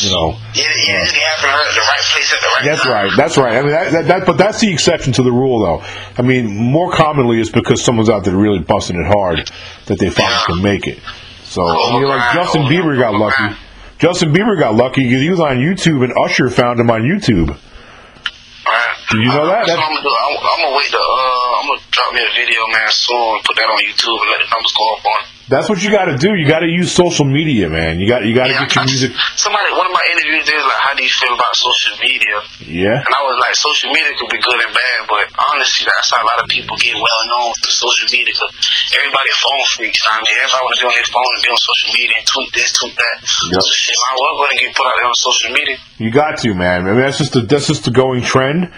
you 0.00 0.10
know. 0.10 0.36
Yeah, 0.54 0.64
yeah, 0.86 1.04
they 1.04 1.20
have 1.20 1.40
to 1.40 1.48
hurt 1.48 1.68
at 1.68 1.74
the 1.74 1.80
right 1.80 2.02
place 2.12 2.32
at 2.32 2.40
the 2.40 2.46
right 2.46 2.64
That's 2.64 2.82
time. 2.82 2.92
right. 2.92 3.12
That's 3.16 3.36
right. 3.38 3.56
I 3.56 3.60
mean, 3.62 3.70
that, 3.70 3.92
that, 3.92 4.06
that, 4.06 4.26
but 4.26 4.38
that's 4.38 4.60
the 4.60 4.72
exception 4.72 5.12
to 5.14 5.22
the 5.24 5.32
rule, 5.32 5.58
though. 5.60 5.84
I 6.16 6.22
mean, 6.22 6.54
more 6.54 6.92
commonly 6.92 7.40
it's 7.40 7.50
because 7.50 7.82
someone's 7.82 8.08
out 8.10 8.22
there 8.24 8.36
really 8.36 8.60
busting 8.60 8.96
it 8.96 9.06
hard 9.06 9.50
that 9.86 9.98
they 9.98 10.10
finally 10.10 10.34
Yeah. 10.34 10.44
can 10.54 10.62
make 10.62 10.86
it. 10.86 11.00
So, 11.44 11.62
Oh, 11.66 11.96
like. 12.06 12.34
Justin 12.34 12.62
Bieber 12.62 12.96
got 12.98 13.14
lucky. 13.14 13.56
Justin 14.02 14.34
Bieber 14.34 14.58
got 14.58 14.74
lucky 14.74 15.06
because 15.06 15.22
he 15.22 15.30
was 15.30 15.38
on 15.38 15.58
YouTube 15.62 16.02
and 16.02 16.10
Usher 16.18 16.50
found 16.50 16.80
him 16.80 16.90
on 16.90 17.02
YouTube. 17.06 17.54
Right. 17.54 18.94
Did 19.14 19.20
you 19.22 19.30
know 19.30 19.46
that? 19.46 19.62
That's 19.62 19.70
That- 19.70 19.78
what 19.78 19.86
I'm 19.86 19.94
gonna 19.94 20.02
do. 20.02 20.10
I'm, 20.10 20.34
I'm 20.42 20.58
gonna 20.66 20.76
wait 20.76 20.90
to. 20.90 20.98
Uh, 20.98 21.62
I'm 21.62 21.66
gonna 21.70 21.80
drop 21.94 22.10
me 22.10 22.20
a 22.26 22.32
video, 22.34 22.66
man, 22.66 22.90
soon. 22.90 23.38
and 23.38 23.44
Put 23.46 23.54
that 23.62 23.70
on 23.70 23.78
YouTube 23.78 24.18
and 24.18 24.30
let 24.34 24.40
the 24.42 24.48
numbers 24.50 24.74
go 24.74 24.84
up 24.98 25.04
on. 25.06 25.20
That's 25.52 25.68
what 25.68 25.84
you 25.84 25.92
got 25.92 26.08
to 26.08 26.16
do. 26.16 26.32
You 26.32 26.48
got 26.48 26.64
to 26.64 26.70
use 26.72 26.88
social 26.88 27.28
media, 27.28 27.68
man. 27.68 28.00
You 28.00 28.08
got 28.08 28.24
you 28.24 28.32
got 28.32 28.48
to 28.48 28.56
Yeah, 28.56 28.64
get 28.64 28.72
your 28.72 28.88
music. 28.88 29.12
Somebody, 29.36 29.68
one 29.76 29.84
of 29.84 29.92
my 29.92 30.00
interviews, 30.16 30.48
is 30.48 30.64
like, 30.64 30.80
"How 30.80 30.96
do 30.96 31.04
you 31.04 31.12
feel 31.12 31.36
about 31.36 31.52
social 31.52 31.92
media?" 32.00 32.36
Yeah. 32.64 33.04
And 33.04 33.12
I 33.12 33.20
was 33.20 33.36
like, 33.36 33.52
"Social 33.60 33.92
media 33.92 34.16
could 34.16 34.32
be 34.32 34.40
good 34.40 34.56
and 34.64 34.72
bad, 34.72 34.98
but 35.12 35.28
honestly, 35.52 35.84
that's 35.84 36.08
how 36.08 36.24
a 36.24 36.26
lot 36.26 36.40
of 36.40 36.48
people 36.48 36.72
get 36.80 36.96
well 36.96 37.22
known 37.28 37.52
through 37.60 37.76
social 37.76 38.08
media. 38.08 38.32
Cause 38.32 38.48
everybody 38.96 39.28
phone 39.44 39.64
freaks. 39.76 40.00
I 40.08 40.24
mean, 40.24 40.40
everybody 40.40 40.62
want 40.64 40.72
to 40.72 40.80
be 40.80 40.88
on 40.88 40.96
their 40.96 41.10
phone 41.12 41.32
and 41.36 41.42
be 41.44 41.50
on 41.52 41.60
social 41.60 41.88
media 42.00 42.14
and 42.16 42.26
tweet 42.32 42.50
this, 42.56 42.68
tweet 42.72 42.96
that. 42.96 43.16
Yep. 43.52 43.60
So 43.60 43.70
shit, 43.76 43.96
might 44.08 44.16
well 44.24 44.34
go 44.40 44.44
and 44.48 44.56
get 44.56 44.72
put 44.72 44.88
out 44.88 44.96
there 44.96 45.08
on 45.12 45.18
social 45.20 45.50
media. 45.52 45.76
You 46.00 46.08
got 46.08 46.40
to, 46.48 46.48
man. 46.56 46.88
I 46.88 46.96
mean, 46.96 47.04
that's 47.04 47.20
just 47.20 47.36
the 47.36 47.44
that's 47.44 47.68
just 47.68 47.84
the 47.84 47.92
going 47.92 48.24
trend, 48.24 48.72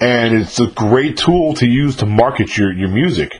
and 0.00 0.32
it's 0.32 0.56
a 0.56 0.72
great 0.72 1.20
tool 1.20 1.52
to 1.60 1.68
use 1.68 2.00
to 2.00 2.08
market 2.08 2.56
your 2.56 2.72
your 2.72 2.88
music. 2.88 3.36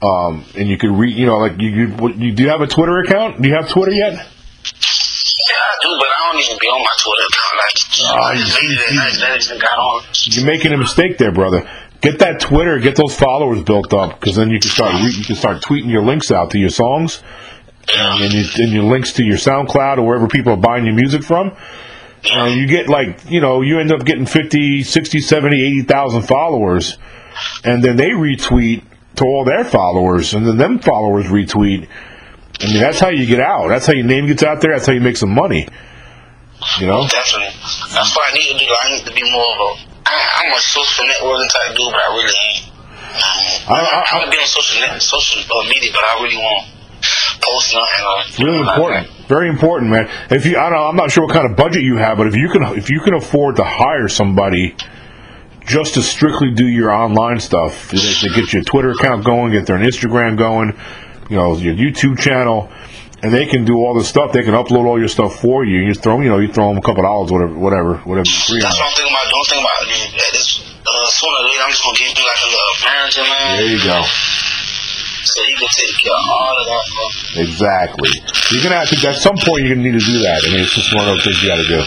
Um, 0.00 0.44
and 0.56 0.68
you 0.68 0.78
could 0.78 0.90
read, 0.90 1.16
you 1.16 1.26
know, 1.26 1.38
like 1.38 1.60
you, 1.60 1.68
you, 1.70 1.88
what- 1.88 2.16
you 2.16 2.32
do 2.32 2.44
you 2.44 2.48
have 2.50 2.60
a 2.60 2.66
Twitter 2.68 2.98
account? 3.00 3.42
Do 3.42 3.48
you 3.48 3.54
have 3.54 3.68
Twitter 3.68 3.92
yet? 3.92 4.12
Yeah, 4.12 4.20
I 4.20 5.76
do, 5.82 5.88
but 5.98 6.06
I 6.06 6.32
don't 6.32 6.40
even 6.44 6.58
be 6.60 6.66
on 6.68 6.80
my 6.80 6.94
Twitter 6.98 7.26
account. 7.32 7.56
Like, 7.58 7.76
Oh, 8.00 8.32
you- 8.32 8.68
made 8.68 8.78
it 8.78 8.90
and 8.90 9.00
I 9.00 9.10
then 9.30 9.38
just 9.40 9.60
got 9.60 9.78
on. 9.78 10.02
You're 10.26 10.46
making 10.46 10.72
a 10.72 10.76
mistake 10.76 11.18
there, 11.18 11.32
brother. 11.32 11.68
Get 12.00 12.20
that 12.20 12.38
Twitter, 12.38 12.78
get 12.78 12.94
those 12.94 13.16
followers 13.16 13.62
built 13.64 13.92
up, 13.92 14.20
because 14.20 14.36
then 14.36 14.50
you 14.50 14.60
can 14.60 14.70
start 14.70 14.92
re- 14.94 15.10
you 15.16 15.24
can 15.24 15.34
start 15.34 15.62
tweeting 15.62 15.90
your 15.90 16.04
links 16.04 16.30
out 16.30 16.50
to 16.52 16.58
your 16.58 16.70
songs, 16.70 17.20
um, 17.98 18.22
and, 18.22 18.32
and, 18.32 18.32
your, 18.34 18.44
and 18.66 18.72
your 18.72 18.84
links 18.84 19.14
to 19.14 19.24
your 19.24 19.36
SoundCloud 19.36 19.98
or 19.98 20.02
wherever 20.06 20.28
people 20.28 20.52
are 20.52 20.56
buying 20.56 20.84
your 20.84 20.94
music 20.94 21.24
from. 21.24 21.56
And 22.30 22.54
you 22.54 22.68
get 22.68 22.88
like, 22.88 23.28
you 23.28 23.40
know, 23.40 23.62
you 23.62 23.80
end 23.80 23.90
up 23.90 24.04
getting 24.04 24.26
50, 24.26 24.84
60, 24.84 25.20
70, 25.20 25.60
80,000 25.80 26.22
followers, 26.22 26.98
and 27.64 27.82
then 27.82 27.96
they 27.96 28.10
retweet 28.10 28.84
to 29.18 29.24
all 29.24 29.44
their 29.44 29.64
followers, 29.64 30.34
and 30.34 30.46
then 30.46 30.56
them 30.56 30.78
followers 30.78 31.26
retweet. 31.26 31.88
I 32.60 32.66
mean, 32.66 32.80
that's 32.80 32.98
how 32.98 33.08
you 33.10 33.26
get 33.26 33.40
out. 33.40 33.68
That's 33.68 33.86
how 33.86 33.92
your 33.92 34.06
name 34.06 34.26
gets 34.26 34.42
out 34.42 34.60
there. 34.60 34.72
That's 34.72 34.86
how 34.86 34.92
you 34.92 35.00
make 35.00 35.16
some 35.16 35.30
money. 35.30 35.68
You 36.80 36.86
know? 36.86 37.06
Definitely. 37.06 37.54
That's 37.94 38.10
what 38.16 38.24
I 38.30 38.34
need 38.34 38.52
to 38.52 38.58
do. 38.58 38.66
I 38.66 38.90
need 38.96 39.06
to 39.06 39.12
be 39.14 39.22
more 39.30 39.46
of 39.46 39.58
a. 39.62 39.70
I, 40.10 40.42
I'm 40.42 40.52
a 40.52 40.58
social 40.58 41.04
networking 41.04 41.46
type 41.50 41.76
dude, 41.76 41.92
but 41.92 42.00
I 42.02 42.14
really 42.16 42.34
ain't. 42.50 42.72
I- 43.70 44.04
I- 44.10 44.18
I, 44.18 44.24
to 44.24 44.30
be 44.30 44.36
on 44.38 44.46
social 44.46 44.80
net, 44.80 45.00
social 45.02 45.42
uh, 45.42 45.62
media, 45.64 45.90
but 45.92 46.02
I 46.02 46.22
really 46.22 46.36
won't 46.36 46.66
post 47.40 47.74
nothing. 47.74 48.44
Really 48.44 48.58
important. 48.58 49.06
Very 49.28 49.48
important, 49.48 49.90
man. 49.90 50.08
If 50.30 50.46
you, 50.46 50.56
I 50.58 50.62
don't 50.70 50.72
know, 50.72 50.86
I'm 50.86 50.96
not 50.96 51.10
sure 51.10 51.26
what 51.26 51.32
kind 51.34 51.48
of 51.50 51.56
budget 51.56 51.82
you 51.82 51.96
have, 51.96 52.16
but 52.18 52.26
if 52.26 52.34
you 52.34 52.48
can, 52.48 52.62
if 52.76 52.90
you 52.90 53.00
can 53.00 53.14
afford 53.14 53.56
to 53.56 53.64
hire 53.64 54.08
somebody 54.08 54.74
just 55.68 55.94
to 55.94 56.02
strictly 56.02 56.50
do 56.50 56.66
your 56.66 56.90
online 56.90 57.38
stuff, 57.40 57.90
to, 57.90 57.96
to 57.96 58.28
get 58.34 58.52
your 58.52 58.62
Twitter 58.64 58.90
account 58.90 59.24
going, 59.24 59.52
get 59.52 59.66
their 59.66 59.78
Instagram 59.78 60.36
going, 60.36 60.72
you 61.28 61.36
know, 61.36 61.56
your 61.56 61.74
YouTube 61.74 62.18
channel, 62.18 62.72
and 63.22 63.32
they 63.32 63.46
can 63.46 63.64
do 63.64 63.74
all 63.76 63.94
the 63.94 64.04
stuff. 64.04 64.32
They 64.32 64.42
can 64.42 64.54
upload 64.54 64.86
all 64.86 64.98
your 64.98 65.08
stuff 65.08 65.40
for 65.40 65.64
you. 65.64 65.80
You 65.80 65.94
throw, 65.94 66.20
you 66.20 66.30
know, 66.30 66.38
you 66.38 66.52
throw 66.52 66.68
them 66.68 66.78
a 66.78 66.82
couple 66.82 67.02
dollars, 67.02 67.30
whatever, 67.30 67.54
whatever, 67.54 67.94
whatever. 68.08 68.24
you. 68.26 68.60
That's 68.60 68.78
what 68.78 68.86
I'm 68.88 68.94
thinking 68.96 69.12
about. 69.12 69.30
Don't 69.30 69.46
think 69.46 69.60
about 69.60 69.78
it. 69.84 70.14
At 70.14 70.32
this, 70.32 70.48
uh, 70.86 71.06
sooner 71.06 71.36
or 71.36 71.44
later, 71.44 71.62
I'm 71.62 71.70
just 71.70 71.84
gonna 71.84 71.98
give 71.98 72.16
you 72.16 72.24
like 72.24 72.42
a 72.42 72.48
little 72.48 72.76
manager, 72.88 73.22
man. 73.28 73.56
There 73.58 73.72
you 73.76 73.84
go. 73.84 73.98
So 75.28 75.44
he 75.44 75.52
can 75.52 75.68
take 75.68 75.94
care 76.00 76.16
of 76.16 76.24
all 76.30 76.56
of 76.56 76.64
that. 76.64 76.84
Bro. 76.88 77.42
Exactly. 77.42 78.10
You're 78.50 78.62
gonna 78.62 78.80
have 78.80 78.88
to. 78.88 79.08
At 79.08 79.16
some 79.20 79.36
point, 79.36 79.66
you're 79.66 79.76
gonna 79.76 79.84
need 79.84 80.00
to 80.00 80.06
do 80.06 80.22
that. 80.24 80.40
I 80.46 80.48
mean, 80.48 80.64
it's 80.64 80.72
just 80.72 80.94
one 80.94 81.04
of 81.04 81.12
those 81.16 81.24
things 81.24 81.42
you 81.42 81.48
got 81.50 81.60
to 81.60 81.68
do. 81.68 81.82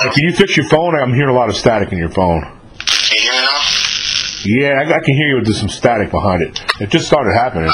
Can 0.00 0.24
you 0.24 0.32
fix 0.32 0.56
your 0.56 0.66
phone? 0.66 0.94
I'm 0.94 1.12
hearing 1.12 1.28
a 1.28 1.38
lot 1.38 1.50
of 1.50 1.56
static 1.56 1.92
in 1.92 1.98
your 1.98 2.08
phone. 2.08 2.40
You 3.12 3.20
hear 3.20 3.32
me 3.32 3.38
now? 3.38 3.60
Yeah, 4.44 4.80
I, 4.80 4.96
I 4.96 5.04
can 5.04 5.14
hear 5.14 5.28
you 5.28 5.36
with 5.36 5.46
just 5.46 5.60
some 5.60 5.68
static 5.68 6.10
behind 6.10 6.42
it. 6.42 6.58
It 6.80 6.88
just 6.88 7.06
started 7.06 7.34
happening. 7.34 7.70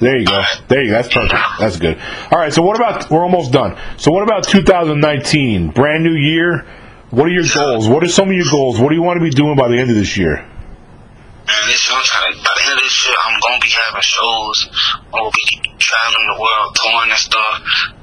There 0.00 0.16
you 0.16 0.24
go. 0.26 0.42
There 0.68 0.82
you 0.82 0.90
go. 0.90 0.94
That's 0.94 1.12
perfect. 1.12 1.42
That's 1.58 1.76
good. 1.76 2.00
All 2.32 2.38
right. 2.38 2.52
So 2.52 2.62
what 2.62 2.76
about? 2.76 3.10
We're 3.10 3.22
almost 3.22 3.52
done. 3.52 3.76
So 3.98 4.10
what 4.12 4.22
about 4.22 4.44
2019? 4.44 5.70
Brand 5.70 6.04
new 6.04 6.14
year. 6.14 6.64
What 7.10 7.26
are 7.26 7.30
your 7.30 7.44
goals? 7.52 7.88
What 7.88 8.02
are 8.04 8.08
some 8.08 8.28
of 8.28 8.34
your 8.34 8.46
goals? 8.50 8.80
What 8.80 8.90
do 8.90 8.94
you 8.94 9.02
want 9.02 9.18
to 9.18 9.24
be 9.24 9.30
doing 9.30 9.56
by 9.56 9.68
the 9.68 9.76
end 9.76 9.90
of 9.90 9.96
this 9.96 10.16
year? 10.16 10.36
Man, 10.36 11.56
this 11.66 11.88
year, 11.88 11.96
I'm 11.96 12.04
trying 12.04 12.32
to, 12.32 12.38
by 12.44 12.52
the 12.56 12.64
end 12.68 12.76
of 12.76 12.84
this 12.84 13.06
year, 13.08 13.16
I'm 13.24 13.40
gonna 13.40 13.60
be 13.60 13.72
having 13.72 14.04
shows. 14.04 14.68
I'm 15.08 15.10
gonna 15.10 15.32
be 15.32 15.44
traveling 15.80 16.28
the 16.28 16.38
world, 16.40 16.68
touring 16.76 17.10
and 17.10 17.18
stuff. 17.18 17.54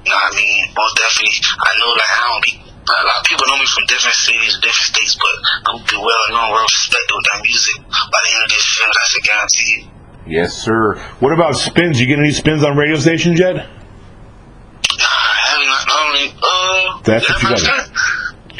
You 0.03 0.09
know 0.09 0.17
what 0.17 0.33
I 0.33 0.37
mean? 0.37 0.61
Most 0.73 0.93
definitely, 0.97 1.37
I 1.53 1.69
know 1.77 1.89
like 1.93 2.11
I 2.11 2.19
don't 2.25 2.43
be. 2.43 2.74
A 2.85 3.05
lot 3.05 3.17
of 3.19 3.25
people 3.25 3.45
know 3.49 3.57
me 3.57 3.65
from 3.65 3.83
different 3.87 4.15
cities, 4.15 4.53
different 4.61 4.89
states, 4.93 5.17
but 5.17 5.33
I'm 5.73 5.81
be 5.89 5.97
well 5.97 6.25
known, 6.29 6.51
well 6.53 6.61
respected 6.61 7.15
with 7.17 7.25
that 7.33 7.41
music. 7.43 7.75
By 7.81 8.19
the 8.21 8.31
end 8.37 8.43
of 8.45 8.49
this 8.49 8.65
year, 8.77 8.87
that's 8.93 9.15
a 9.17 9.21
guarantee. 9.25 9.89
Yes, 10.27 10.53
sir. 10.53 10.97
What 11.19 11.33
about 11.33 11.55
spins? 11.55 11.99
You 11.99 12.05
get 12.07 12.19
any 12.19 12.31
spins 12.31 12.63
on 12.63 12.77
radio 12.77 12.97
stations 12.97 13.39
yet? 13.39 13.55
I 13.57 15.35
haven't. 15.49 15.71
Only, 15.91 16.33
uh, 16.41 17.01
That's 17.03 17.29
what 17.29 17.41
you 17.41 17.49
gotta- 17.49 17.91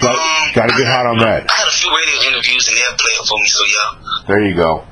Got, 0.01 0.15
um, 0.19 0.53
got 0.53 0.65
to 0.69 0.77
get 0.77 0.87
hot 0.87 1.05
on 1.05 1.17
that. 1.19 1.49
I 1.49 1.53
had 1.55 1.67
a 1.67 1.71
few 1.71 1.89
radio 1.89 2.29
interviews 2.33 2.67
and 2.67 2.75
they'll 2.75 2.97
play 2.97 3.11
it 3.15 3.27
for 3.27 3.37
me, 3.39 3.45
so 3.47 3.63
yeah. 3.63 4.25
There 4.27 4.41
you 4.45 4.53
go. 4.53 4.85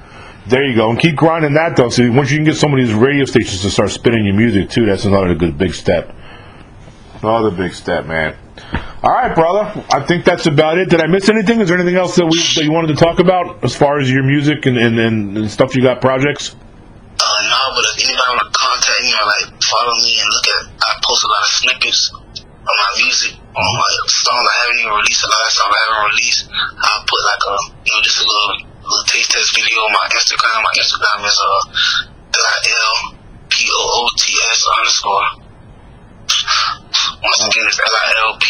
There 0.48 0.64
you 0.64 0.76
go. 0.76 0.90
And 0.92 0.98
keep 1.00 1.18
grinding 1.18 1.54
that 1.56 1.76
though. 1.76 1.90
So 1.90 2.10
once 2.12 2.32
you 2.32 2.38
can 2.38 2.46
get 2.46 2.56
some 2.56 2.72
of 2.74 2.80
these 2.80 2.94
radio 2.94 3.26
stations 3.26 3.62
to 3.64 3.70
start 3.70 3.90
spinning 3.92 4.26
your 4.26 4.36
music 4.36 4.70
too, 4.70 4.86
that's 4.86 5.04
another 5.04 5.36
good 5.36 5.58
big 5.58 5.74
step. 5.74 6.16
Another 7.22 7.52
big 7.52 7.74
step, 7.74 8.06
man. 8.06 8.38
All 9.04 9.12
right, 9.12 9.36
brother. 9.36 9.84
I 9.92 10.00
think 10.08 10.24
that's 10.24 10.48
about 10.48 10.78
it. 10.78 10.88
Did 10.88 11.02
I 11.04 11.08
miss 11.08 11.28
anything? 11.28 11.60
Is 11.60 11.68
there 11.68 11.76
anything 11.76 12.00
else 12.00 12.16
that 12.16 12.24
we 12.24 12.40
that 12.56 12.64
you 12.64 12.72
wanted 12.72 12.96
to 12.96 12.98
talk 13.04 13.20
about 13.20 13.60
as 13.60 13.76
far 13.76 14.00
as 14.00 14.08
your 14.08 14.24
music 14.24 14.64
and 14.66 14.80
and, 14.80 14.96
and, 14.96 15.36
and 15.36 15.52
stuff 15.52 15.76
you 15.76 15.84
got 15.84 16.00
projects? 16.00 16.56
Uh, 16.56 17.28
no, 17.52 17.76
but 17.76 17.84
if 17.84 18.00
anybody 18.00 18.32
want 18.32 18.48
to 18.48 18.52
contact 18.56 19.04
me 19.04 19.12
or 19.12 19.28
like 19.28 19.52
follow 19.60 19.92
me 20.00 20.24
and 20.24 20.32
look 20.32 20.48
at, 20.56 20.72
I 20.72 20.96
post 21.04 21.20
a 21.20 21.28
lot 21.28 21.44
of 21.44 21.52
snippets 21.52 22.16
of 22.16 22.76
my 22.80 22.92
music 23.04 23.36
on 23.44 23.72
my 23.76 23.92
songs 24.08 24.48
I 24.48 24.56
haven't 24.64 24.88
even 24.88 24.96
released, 24.96 25.20
a 25.20 25.28
lot 25.28 25.44
of 25.44 25.52
songs 25.52 25.76
I 25.76 25.84
haven't 25.84 26.08
released. 26.08 26.48
I'll 26.64 27.04
put 27.04 27.20
like 27.28 27.44
a, 27.44 27.60
you 27.84 27.92
know, 27.92 28.00
just 28.08 28.24
a 28.24 28.26
little, 28.26 28.72
little 28.88 29.04
taste 29.12 29.36
test 29.36 29.52
video 29.52 29.84
on 29.84 29.92
my 29.92 30.08
Instagram. 30.16 30.64
My 30.64 30.72
Instagram 30.80 31.28
is 31.28 31.36
uh, 31.44 32.40
L-I-L-P-O-O-T-S 32.40 33.20
underscore. 34.80 35.28
Once 37.20 37.44
again, 37.52 37.68
it's 37.68 37.83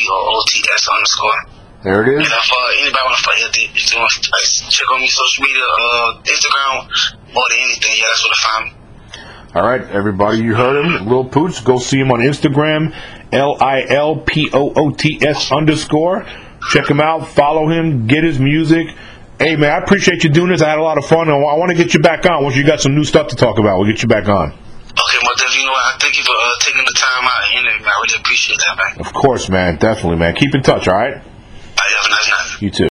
L-I-L-P-O-O-T-S 0.10 0.88
underscore. 0.90 1.64
There 1.84 2.02
it 2.02 2.16
And 2.16 2.24
if 2.24 2.32
uh, 2.32 2.82
anybody 2.82 3.04
want 3.04 3.18
to 3.18 3.24
fight, 3.24 3.40
if 3.44 3.92
they, 3.92 4.00
want 4.00 4.12
to 4.12 4.70
check 4.70 4.90
on 4.92 5.02
me 5.02 5.08
social 5.08 5.44
media, 5.44 5.64
uh, 5.64 6.22
Instagram, 6.24 7.34
more 7.34 7.44
than 7.50 7.60
anything, 7.60 7.92
yeah, 7.98 8.04
that's 8.08 8.24
where 8.24 8.34
to 8.34 8.42
find 8.42 8.66
me. 8.66 8.84
All 9.56 9.64
right, 9.64 9.82
everybody, 9.92 10.40
you 10.40 10.56
heard 10.56 10.84
him, 10.84 11.08
Lil 11.08 11.26
Poots. 11.26 11.62
Go 11.62 11.78
see 11.78 12.00
him 12.00 12.12
on 12.12 12.22
Instagram, 12.22 12.96
L 13.32 13.58
I 13.62 13.84
L 13.88 14.16
P 14.16 14.50
O 14.54 14.74
O 14.76 14.92
T 14.92 15.20
S 15.22 15.52
underscore. 15.52 16.26
Check 16.72 16.90
him 16.90 17.02
out, 17.02 17.28
follow 17.28 17.70
him, 17.70 18.08
get 18.08 18.24
his 18.24 18.40
music. 18.40 18.88
Hey 19.38 19.58
man, 19.58 19.72
I 19.72 19.84
appreciate 19.84 20.24
you 20.24 20.30
doing 20.30 20.50
this. 20.50 20.62
I 20.62 20.70
had 20.70 20.80
a 20.80 20.84
lot 20.84 20.98
of 20.98 21.06
fun. 21.06 21.28
and 21.28 21.32
I 21.32 21.58
want 21.58 21.70
to 21.70 21.76
get 21.76 21.94
you 21.94 22.00
back 22.00 22.26
on 22.26 22.44
once 22.44 22.56
you 22.56 22.66
got 22.66 22.80
some 22.80 22.96
new 22.96 23.04
stuff 23.04 23.28
to 23.28 23.36
talk 23.36 23.60
about. 23.60 23.78
We'll 23.78 23.92
get 23.92 24.02
you 24.02 24.08
back 24.08 24.30
on. 24.30 24.54
You 25.24 25.66
know? 25.66 25.74
I 25.74 25.96
thank 26.00 26.18
you 26.18 26.24
for 26.24 26.36
uh, 26.36 26.52
taking 26.60 26.84
the 26.84 26.96
time 26.96 27.24
out 27.24 27.40
and 27.48 27.66
interviewing. 27.66 27.88
I 27.88 27.96
really 28.04 28.20
appreciate 28.20 28.60
that, 28.60 28.76
man. 28.76 29.06
Of 29.06 29.14
course, 29.14 29.50
man. 29.50 29.78
Definitely, 29.78 30.18
man. 30.18 30.36
Keep 30.36 30.56
in 30.56 30.64
touch, 30.64 30.88
all 30.88 30.96
right? 30.96 31.16
I 31.16 31.86
have 32.00 32.06
a 32.06 32.10
nice 32.10 32.28
night. 32.28 32.62
You 32.62 32.70
too. 32.72 32.82